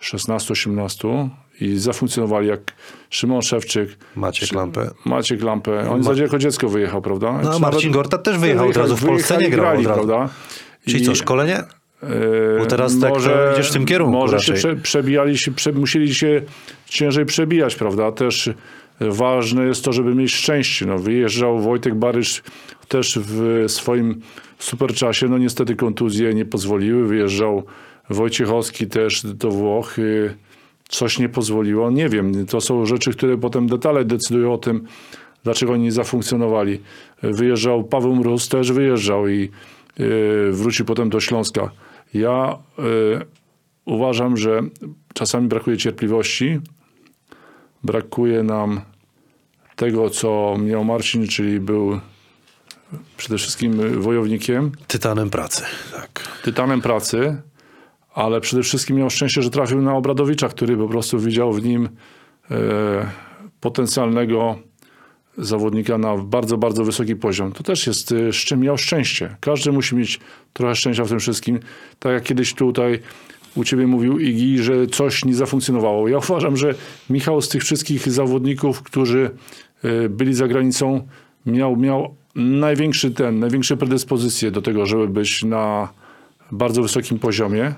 [0.00, 1.28] 16-18
[1.60, 2.60] i zafunkcjonowali jak
[3.10, 4.90] Szymon Szewczyk, Maciek Lampę.
[5.04, 5.90] Maciek Lampę.
[5.90, 6.12] On Ma...
[6.12, 7.40] jako dziecko wyjechał, prawda?
[7.42, 10.28] No, Czy Marcin Gortat też wyjechał od razu w Polsce, nie grał grali, prawda?
[10.86, 11.56] Czyli I- co, szkolenie?
[12.02, 12.08] Eee,
[12.58, 14.56] Bo teraz tak to idziesz w tym kierunku Może się raczej.
[14.56, 16.42] prze, przebijali się, prze, musieli się
[16.86, 18.12] ciężej przebijać, prawda?
[18.12, 18.54] Też e,
[19.00, 20.86] ważne jest to, żeby mieć szczęście.
[20.86, 22.42] No, wyjeżdżał Wojtek Barysz
[22.88, 24.20] też w swoim
[24.58, 25.28] superczasie.
[25.28, 27.06] No niestety kontuzje nie pozwoliły.
[27.06, 27.62] Wyjeżdżał
[28.10, 29.96] Wojciechowski też do Włoch.
[30.92, 31.90] Coś nie pozwoliło.
[31.90, 32.46] Nie wiem.
[32.46, 34.86] To są rzeczy, które potem detale decydują o tym,
[35.44, 36.80] dlaczego oni nie zafunkcjonowali.
[37.22, 39.50] Wyjeżdżał Paweł Mróz, też wyjeżdżał i
[40.00, 41.70] y, wrócił potem do Śląska.
[42.14, 42.82] Ja y,
[43.84, 44.62] uważam, że
[45.14, 46.60] czasami brakuje cierpliwości,
[47.84, 48.80] brakuje nam
[49.76, 52.00] tego, co miał Marcin, czyli był
[53.16, 55.62] przede wszystkim wojownikiem, Tytanem pracy,
[55.92, 56.28] tak.
[56.44, 57.42] tytanem pracy,
[58.14, 61.88] ale przede wszystkim miał szczęście, że trafił na Obradowicza, który po prostu widział w nim
[62.50, 63.10] e,
[63.60, 64.58] potencjalnego
[65.38, 67.52] zawodnika na bardzo, bardzo wysoki poziom.
[67.52, 69.36] To też jest, e, szczę- miał szczęście.
[69.40, 70.20] Każdy musi mieć
[70.52, 71.60] trochę szczęścia w tym wszystkim.
[71.98, 73.00] Tak jak kiedyś tutaj
[73.54, 76.08] u ciebie mówił Igi, że coś nie zafunkcjonowało.
[76.08, 76.74] Ja uważam, że
[77.10, 79.30] Michał z tych wszystkich zawodników, którzy
[79.84, 81.06] y, byli za granicą,
[81.46, 85.88] miał, miał największy ten, największe predyspozycje do tego, żeby być na
[86.52, 87.74] bardzo wysokim poziomie,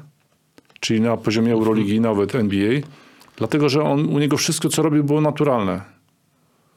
[0.84, 2.80] czyli na poziomie Euroligi, nawet NBA,
[3.36, 5.80] dlatego, że on, u niego wszystko, co robił, było naturalne.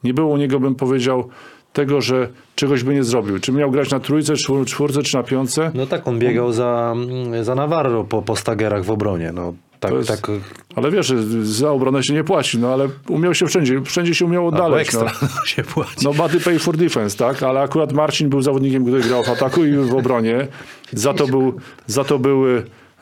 [0.04, 1.28] Nie było u niego, bym powiedział,
[1.72, 3.38] tego, że czegoś by nie zrobił.
[3.38, 5.70] Czy miał grać na trójce, czwór- czwórce, czy na piątce?
[5.74, 6.94] No tak, on biegał za,
[7.42, 9.32] za Navarro po, po stagerach w obronie.
[9.34, 10.30] No, tak, jest- tak
[10.76, 14.44] Ale wiesz, za obronę się nie płaci, no ale umiał się wszędzie, wszędzie się umiał
[14.44, 14.88] albo oddaleć.
[14.88, 15.28] ekstra No.
[15.46, 15.96] się płaci.
[16.04, 17.42] No body pay for defense, tak?
[17.42, 20.48] Ale akurat Marcin był zawodnikiem, który grał w ataku i w obronie.
[20.92, 21.52] Za to był,
[21.86, 22.44] za to był,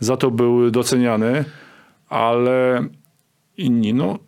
[0.00, 1.44] za to był doceniany,
[2.08, 2.84] ale
[3.56, 4.18] inni, no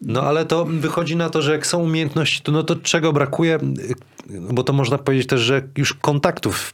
[0.00, 3.58] No ale to wychodzi na to, że jak są umiejętności, to no to czego brakuje?
[4.52, 6.72] Bo to można powiedzieć też, że już kontaktów w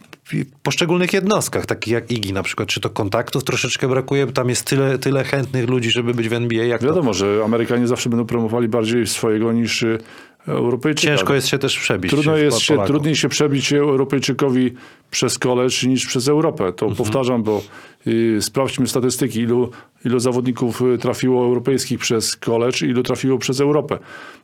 [0.62, 4.98] poszczególnych jednostkach, takich jak Igi na przykład, czy to kontaktów troszeczkę brakuje, tam jest tyle,
[4.98, 8.68] tyle chętnych ludzi, żeby być w NBA, jak to wiadomo, że Amerykanie zawsze będą promowali
[8.68, 9.98] bardziej swojego niż y,
[10.46, 11.16] Europejczyka.
[11.16, 12.10] ciężko jest się też przebić.
[12.10, 14.74] Trudno jest się, trudniej się przebić Europejczykowi
[15.10, 16.72] przez college niż przez Europę.
[16.72, 17.62] To powtarzam, bo
[18.06, 19.70] y, sprawdźmy statystyki, ilu,
[20.04, 23.98] ilu zawodników y, trafiło europejskich przez college, ilu trafiło przez Europę.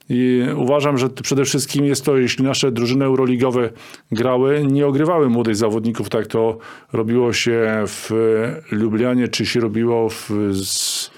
[0.09, 3.71] I uważam, że przede wszystkim jest to, jeśli nasze drużyny euroligowe
[4.13, 6.59] grały, nie ogrywały młodych zawodników, tak to
[6.93, 8.11] robiło się w
[8.71, 11.11] Lublianie, czy się robiło w, z,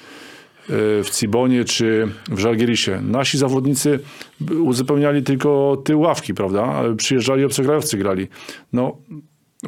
[1.04, 3.00] w Cibonie czy w Żalgierisie.
[3.02, 4.00] Nasi zawodnicy
[4.64, 6.62] uzupełniali tylko tył ławki, prawda?
[6.62, 8.28] Ale Przyjeżdżali obcokrajowcy grali.
[8.72, 8.96] No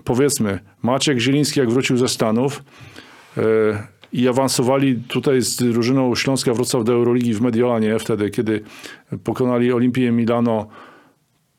[0.05, 2.63] powiedzmy, Maciek Zieliński jak wrócił ze Stanów
[3.37, 3.43] e,
[4.13, 8.61] i awansowali tutaj z drużyną Śląska Wrocław do Euroligi w Mediolanie wtedy, kiedy
[9.25, 10.67] pokonali Olimpię Milano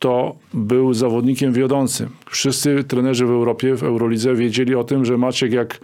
[0.02, 2.10] to był zawodnikiem wiodącym.
[2.30, 5.80] Wszyscy trenerzy w Europie, w Eurolidze wiedzieli o tym, że Maciek jak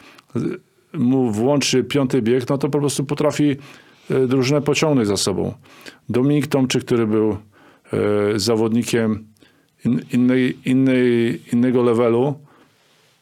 [0.94, 3.56] mu włączy piąty bieg, no to po prostu potrafi
[4.10, 5.54] e, drużynę pociągnąć za sobą.
[6.10, 7.38] Dominik Tomczyk, który był e,
[8.36, 9.28] zawodnikiem
[9.86, 12.40] in, innej, innej, innego levelu,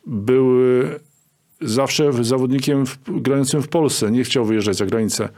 [0.07, 0.99] był e,
[1.61, 4.11] zawsze zawodnikiem grającym w Polsce.
[4.11, 5.29] Nie chciał wyjeżdżać za granicę.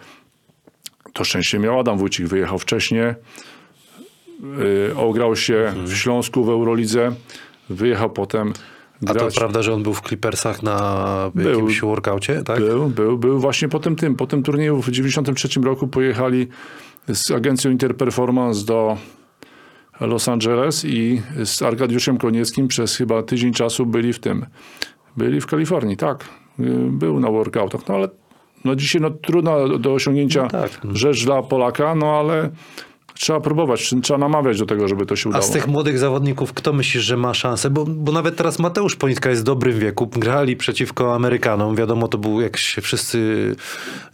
[1.13, 3.13] To szczęście miał Adam Wójcik, wyjechał wcześniej.
[4.91, 7.11] Y, ograł się w Śląsku w Eurolidze,
[7.69, 8.53] wyjechał potem
[9.03, 9.35] A to grać.
[9.35, 11.49] prawda, że on był w Clippersach na Był.
[11.49, 12.59] jakimś workaucie, tak?
[12.59, 14.15] Był, był, był właśnie po tym tym.
[14.15, 16.47] Po tym turnieju w 93 roku pojechali
[17.07, 18.97] z agencją Interperformance do
[19.99, 24.45] Los Angeles i z Arkadiuszem Konieckim przez chyba tydzień czasu byli w tym.
[25.17, 26.25] Byli w Kalifornii, tak.
[26.59, 28.09] Y, Był na workoutach, no ale
[28.65, 30.71] no dzisiaj no, trudna do osiągnięcia No tak.
[30.93, 32.49] rzecz dla Polaka, no ale
[33.17, 35.43] trzeba próbować, trzeba namawiać do tego, żeby to się A udało.
[35.43, 37.69] z tych młodych zawodników, kto myślisz, że ma szansę?
[37.69, 40.07] Bo, bo nawet teraz Mateusz Ponitka jest w dobrym wieku.
[40.07, 41.75] Grali przeciwko Amerykanom.
[41.75, 43.17] Wiadomo, to był, jak się wszyscy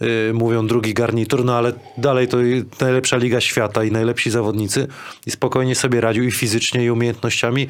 [0.01, 2.37] y, mówią, drugi garnitur, no ale dalej to
[2.81, 4.87] najlepsza liga świata i najlepsi zawodnicy.
[5.25, 7.67] I spokojnie sobie radził i fizycznie, i umiejętnościami.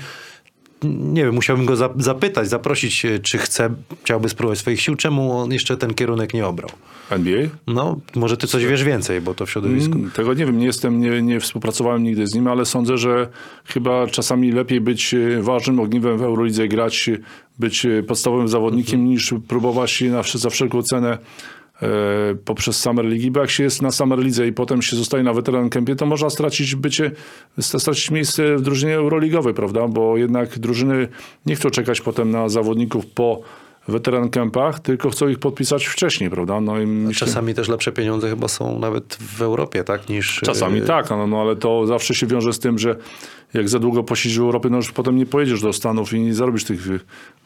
[0.84, 3.70] Nie wiem, musiałbym go za, zapytać, zaprosić, y, czy chce,
[4.04, 4.96] chciałby spróbować swoich sił.
[4.96, 6.70] Czemu on jeszcze ten kierunek nie obrał?
[7.10, 7.48] NBA?
[7.68, 9.96] No, może ty coś wiesz więcej, bo to w środowisku.
[9.96, 13.28] Mm, Tego nie wiem, nie jestem, nie, nie współpracowałem nigdy z nim, ale sądzę, że
[13.66, 17.18] chyba czasami lepiej być e, ważnym ogniwem w Eurolidze, grać, e,
[17.60, 21.18] być e, podstawowym zawodnikiem, niż próbować na, za wszelką cenę e,
[22.46, 25.34] poprzez Summer League, bo jak się jest na Summer Lidze i potem się zostaje na
[25.34, 27.12] weteran campie, to można stracić bycie,
[27.60, 29.88] st- stracić miejsce w drużynie euroligowej, prawda?
[29.88, 31.08] Bo jednak drużyny
[31.46, 33.42] nie chcą czekać potem na zawodników po
[33.88, 36.62] weteran campach, tylko chcą ich podpisać wcześniej, prawda?
[36.62, 40.10] No i myślę- Czasami też lepsze pieniądze chyba są nawet w Europie, tak?
[40.10, 42.96] Niż Czasami y, tak, no, no ale to zawsze się wiąże z tym, że
[43.54, 46.34] jak za długo posiedzisz w Europie, no już potem nie pojedziesz do Stanów i nie
[46.34, 47.00] zarobisz tych y,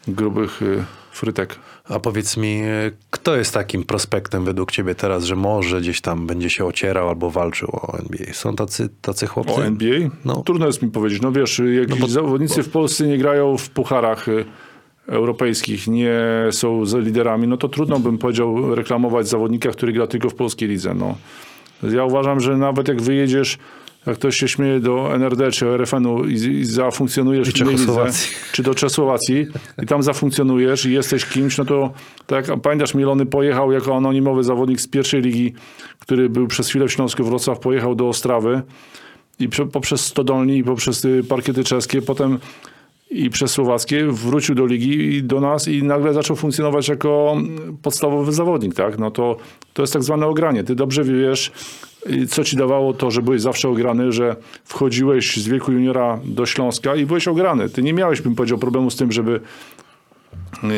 [0.08, 1.56] grubych y, frytek.
[1.88, 6.26] A powiedz mi, y, kto jest takim prospektem według ciebie teraz, że może gdzieś tam
[6.26, 8.34] będzie się ocierał albo walczył o NBA?
[8.34, 9.54] Są tacy, tacy chłopcy?
[9.54, 10.08] O NBA?
[10.24, 10.42] No.
[10.42, 11.22] Trudno jest mi powiedzieć.
[11.22, 14.26] No wiesz, y, jak bo- zawodnicy w Polsce nie grają w pucharach
[15.06, 20.30] europejskich, nie są z liderami, no to trudno bym powiedział reklamować zawodnika, który gra tylko
[20.30, 20.94] w polskiej lidze.
[20.94, 21.16] No.
[21.82, 23.58] Ja uważam, że nawet jak wyjedziesz,
[24.06, 28.36] jak ktoś się śmieje do NRD czy RFN-u i, i zafunkcjonujesz I w lidze, Czechosłowacji.
[28.52, 29.46] czy do Czechosłowacji
[29.82, 31.92] i tam zafunkcjonujesz i jesteś kimś, no to
[32.26, 35.52] tak pamiętasz, Mielony pojechał jako anonimowy zawodnik z pierwszej ligi,
[35.98, 38.62] który był przez chwilę w Śląsku Wrocław, pojechał do Ostrawy
[39.40, 42.38] i prze, poprzez Stodolni i poprzez y, parkiety czeskie, potem
[43.10, 47.36] i przez Słowackie wrócił do ligi i do nas i nagle zaczął funkcjonować jako
[47.82, 48.98] podstawowy zawodnik, tak?
[48.98, 49.36] No to,
[49.72, 50.64] to jest tak zwane ogranie.
[50.64, 51.52] Ty dobrze wiesz,
[52.10, 56.46] y, co ci dawało to, że byłeś zawsze ograny, że wchodziłeś z wieku juniora do
[56.46, 57.68] Śląska i byłeś ograny.
[57.68, 59.40] Ty nie miałeś, bym powiedział, problemu z tym, żeby
[60.62, 60.70] yy,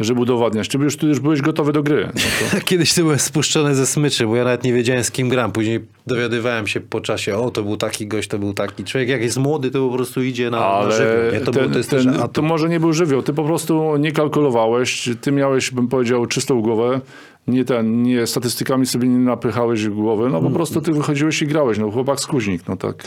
[0.00, 0.68] żeby udowadniać.
[0.68, 2.08] Ty już, ty już byłeś gotowy do gry.
[2.14, 2.20] No
[2.50, 5.52] to, Kiedyś byłem spuszczony ze smyczy, bo ja nawet nie wiedziałem z kim gram.
[5.52, 8.84] Później dowiadywałem się po czasie, o to był taki gość, to był taki.
[8.84, 11.12] Człowiek jak jest młody, to po prostu idzie na, na żywioł.
[11.12, 11.40] ale Nie?
[11.40, 13.22] To, ten, był, to ten, to może nie był żywioł.
[13.22, 15.08] Ty po prostu nie kalkulowałeś.
[15.20, 17.00] Ty miałeś, bym powiedział, czystą głowę.
[17.46, 20.30] Nie ten, nie statystykami sobie nie napychałeś głowy.
[20.30, 21.78] No po prostu ty wychodziłeś i grałeś.
[21.78, 22.68] No chłopak z kuźnik.
[22.68, 23.04] No tak.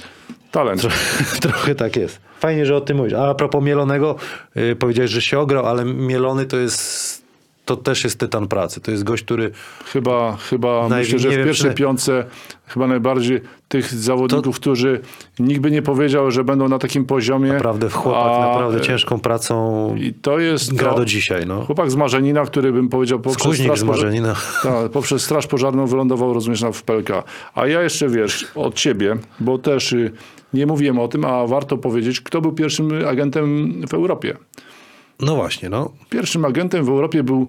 [0.51, 0.81] Talent.
[1.41, 2.19] Trochę tak jest.
[2.39, 3.13] Fajnie, że o tym mówisz.
[3.13, 4.15] A, a propos Mielonego,
[4.55, 7.23] yy, powiedziałeś, że się ograł, ale Mielony to jest,
[7.67, 8.81] to też jest tytan pracy.
[8.81, 9.51] To jest gość, który
[9.85, 12.25] Chyba, chyba myślę, że w pierwszej piątce
[12.67, 15.01] chyba najbardziej tych zawodników, którzy
[15.39, 17.53] nikt by nie powiedział, że będą na takim poziomie.
[17.53, 21.45] naprawdę w chłopak a- naprawdę ciężką pracą I to jest gra to, do dzisiaj.
[21.45, 21.65] No.
[21.65, 23.83] chłopak z Marzenina, który bym powiedział poprzez Skuźnik straż, z.
[23.83, 24.35] Marzenina.
[24.63, 27.23] tak, poprzez straż pożarną wylądował rozumiesz na- w PLK.
[27.55, 30.11] A ja jeszcze wiesz, od ciebie, bo też y,
[30.53, 34.37] nie mówiłem o tym, a warto powiedzieć, kto był pierwszym agentem w Europie.
[35.19, 35.93] No właśnie, no.
[36.09, 37.47] Pierwszym agentem w Europie był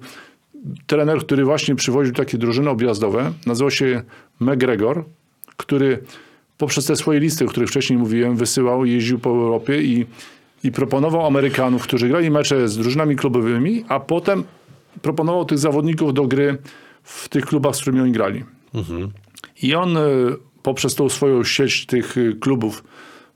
[0.87, 3.33] trener, który właśnie przywoził takie drużyny objazdowe.
[3.47, 4.03] Nazywał się
[4.41, 5.05] McGregor,
[5.57, 6.03] który
[6.59, 10.07] poprzez te swoje listy, o których wcześniej mówiłem, wysyłał, jeździł po Europie i,
[10.65, 14.45] i proponował Amerykanów, którzy grali mecze z drużynami klubowymi, a potem
[15.03, 16.59] proponował tych zawodników do gry
[17.03, 18.45] w tych klubach, z którymi oni grali.
[19.63, 20.01] I on e,
[20.63, 22.85] poprzez tą swoją sieć tych e, klubów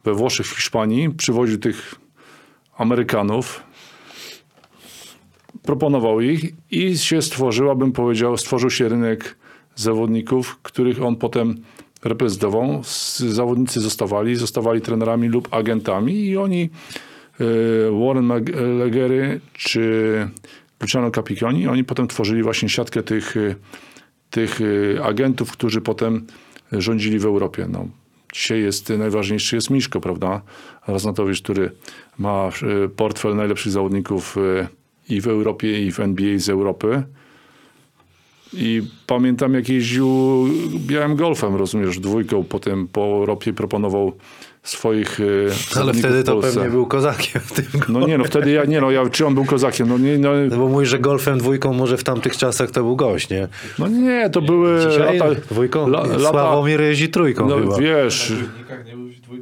[0.04, 1.94] we Włoszech, w Hiszpanii, przywoził tych
[2.76, 3.62] Amerykanów,
[5.62, 9.36] proponował ich i się stworzyła, bym powiedział, stworzył się rynek
[9.74, 11.56] zawodników, których on potem
[12.04, 12.82] reprezentował.
[13.28, 16.70] Zawodnicy zostawali, zostawali trenerami lub agentami i oni,
[17.40, 17.44] e,
[18.06, 18.28] Warren
[18.78, 20.28] Legery czy
[20.80, 23.54] Luciano Capiconi, oni potem tworzyli właśnie siatkę tych, e,
[24.30, 26.26] tych e, agentów, którzy potem
[26.72, 27.66] rządzili w Europie.
[27.70, 27.86] No,
[28.32, 30.42] dzisiaj jest najważniejszy jest Miszko, prawda?
[30.86, 31.70] Raznatowicz, który
[32.18, 32.50] ma
[32.96, 34.36] portfel najlepszych zawodników
[35.12, 37.02] i w Europie, i w NBA z Europy.
[38.52, 40.08] I pamiętam, jak jeździł
[40.76, 44.12] białym golfem, rozumiesz, dwójką, potem po Europie proponował
[44.62, 48.50] swoich e, Ale zawodników wtedy to pewnie był kozakiem w tym No nie, no wtedy
[48.50, 49.88] ja, nie no, ja, czy on był kozakiem?
[49.88, 52.96] No nie, no, No bo mówisz, że golfem dwójką może w tamtych czasach to był
[52.96, 53.48] gość, nie?
[53.78, 55.40] no nie, to były Dzisiaj lata...
[55.50, 55.86] dwójką?
[55.86, 57.78] la- lata Sławomir jeździ trójką no chyba.
[57.78, 58.32] wiesz,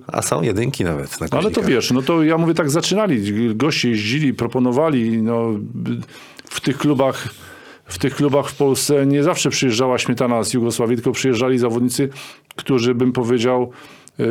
[0.06, 3.54] A są jedynki nawet na No ale to wiesz, no to ja mówię tak zaczynali.
[3.54, 5.50] Goście jeździli, proponowali, no
[6.44, 7.28] w tych klubach,
[7.84, 12.08] w tych klubach w Polsce nie zawsze przyjeżdżała śmietana z Jugosławii, tylko przyjeżdżali zawodnicy,
[12.56, 13.70] którzy bym powiedział
[14.20, 14.24] y,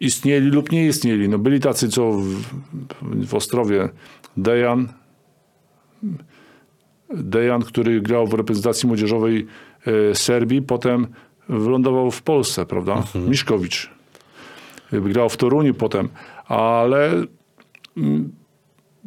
[0.00, 1.28] istnieli lub nie istnieli.
[1.28, 2.42] No byli tacy, co w,
[3.26, 3.88] w Ostrowie
[4.36, 4.88] Dejan,
[7.14, 9.46] Dejan, który grał w reprezentacji młodzieżowej
[9.86, 11.06] e, Serbii, potem
[11.48, 13.04] wylądował w Polsce, prawda?
[13.28, 13.90] Miszkowicz.
[14.92, 16.08] E, Grał w Toruniu potem,
[16.46, 17.10] ale
[17.96, 18.32] mm,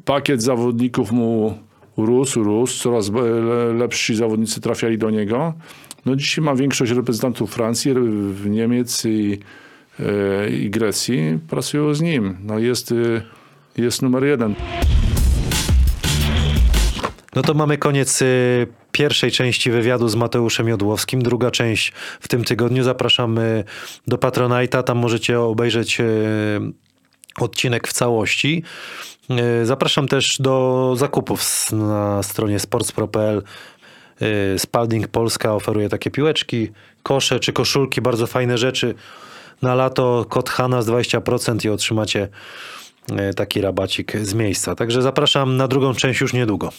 [0.06, 1.58] pakiet zawodników mu
[1.98, 3.12] rósł, rósł, coraz
[3.74, 5.54] lepsi zawodnicy trafiali do niego.
[6.06, 7.94] No dzisiaj ma większość reprezentantów Francji,
[8.46, 9.40] Niemiec i,
[10.52, 12.38] i Grecji pracują z nim.
[12.44, 12.96] No jest, e,
[13.78, 14.56] jest numer jeden.
[17.36, 21.22] No to mamy koniec y, pierwszej części wywiadu z Mateuszem Jodłowskim.
[21.22, 22.84] Druga część w tym tygodniu.
[22.84, 23.64] Zapraszamy
[24.08, 24.84] do Patronite'a.
[24.84, 25.98] Tam możecie obejrzeć
[27.40, 28.64] odcinek w całości.
[29.64, 33.44] Zapraszam też do zakupów na stronie sportspro.pl.
[34.58, 36.70] Spalding Polska oferuje takie piłeczki,
[37.04, 38.96] kosze czy koszulki, bardzo fajne rzeczy.
[39.62, 42.28] Na lato kod HANA z 20% i otrzymacie
[43.12, 44.76] y, taki rabacik z miejsca.
[44.76, 46.72] Także zapraszam na drugą część już niedługo.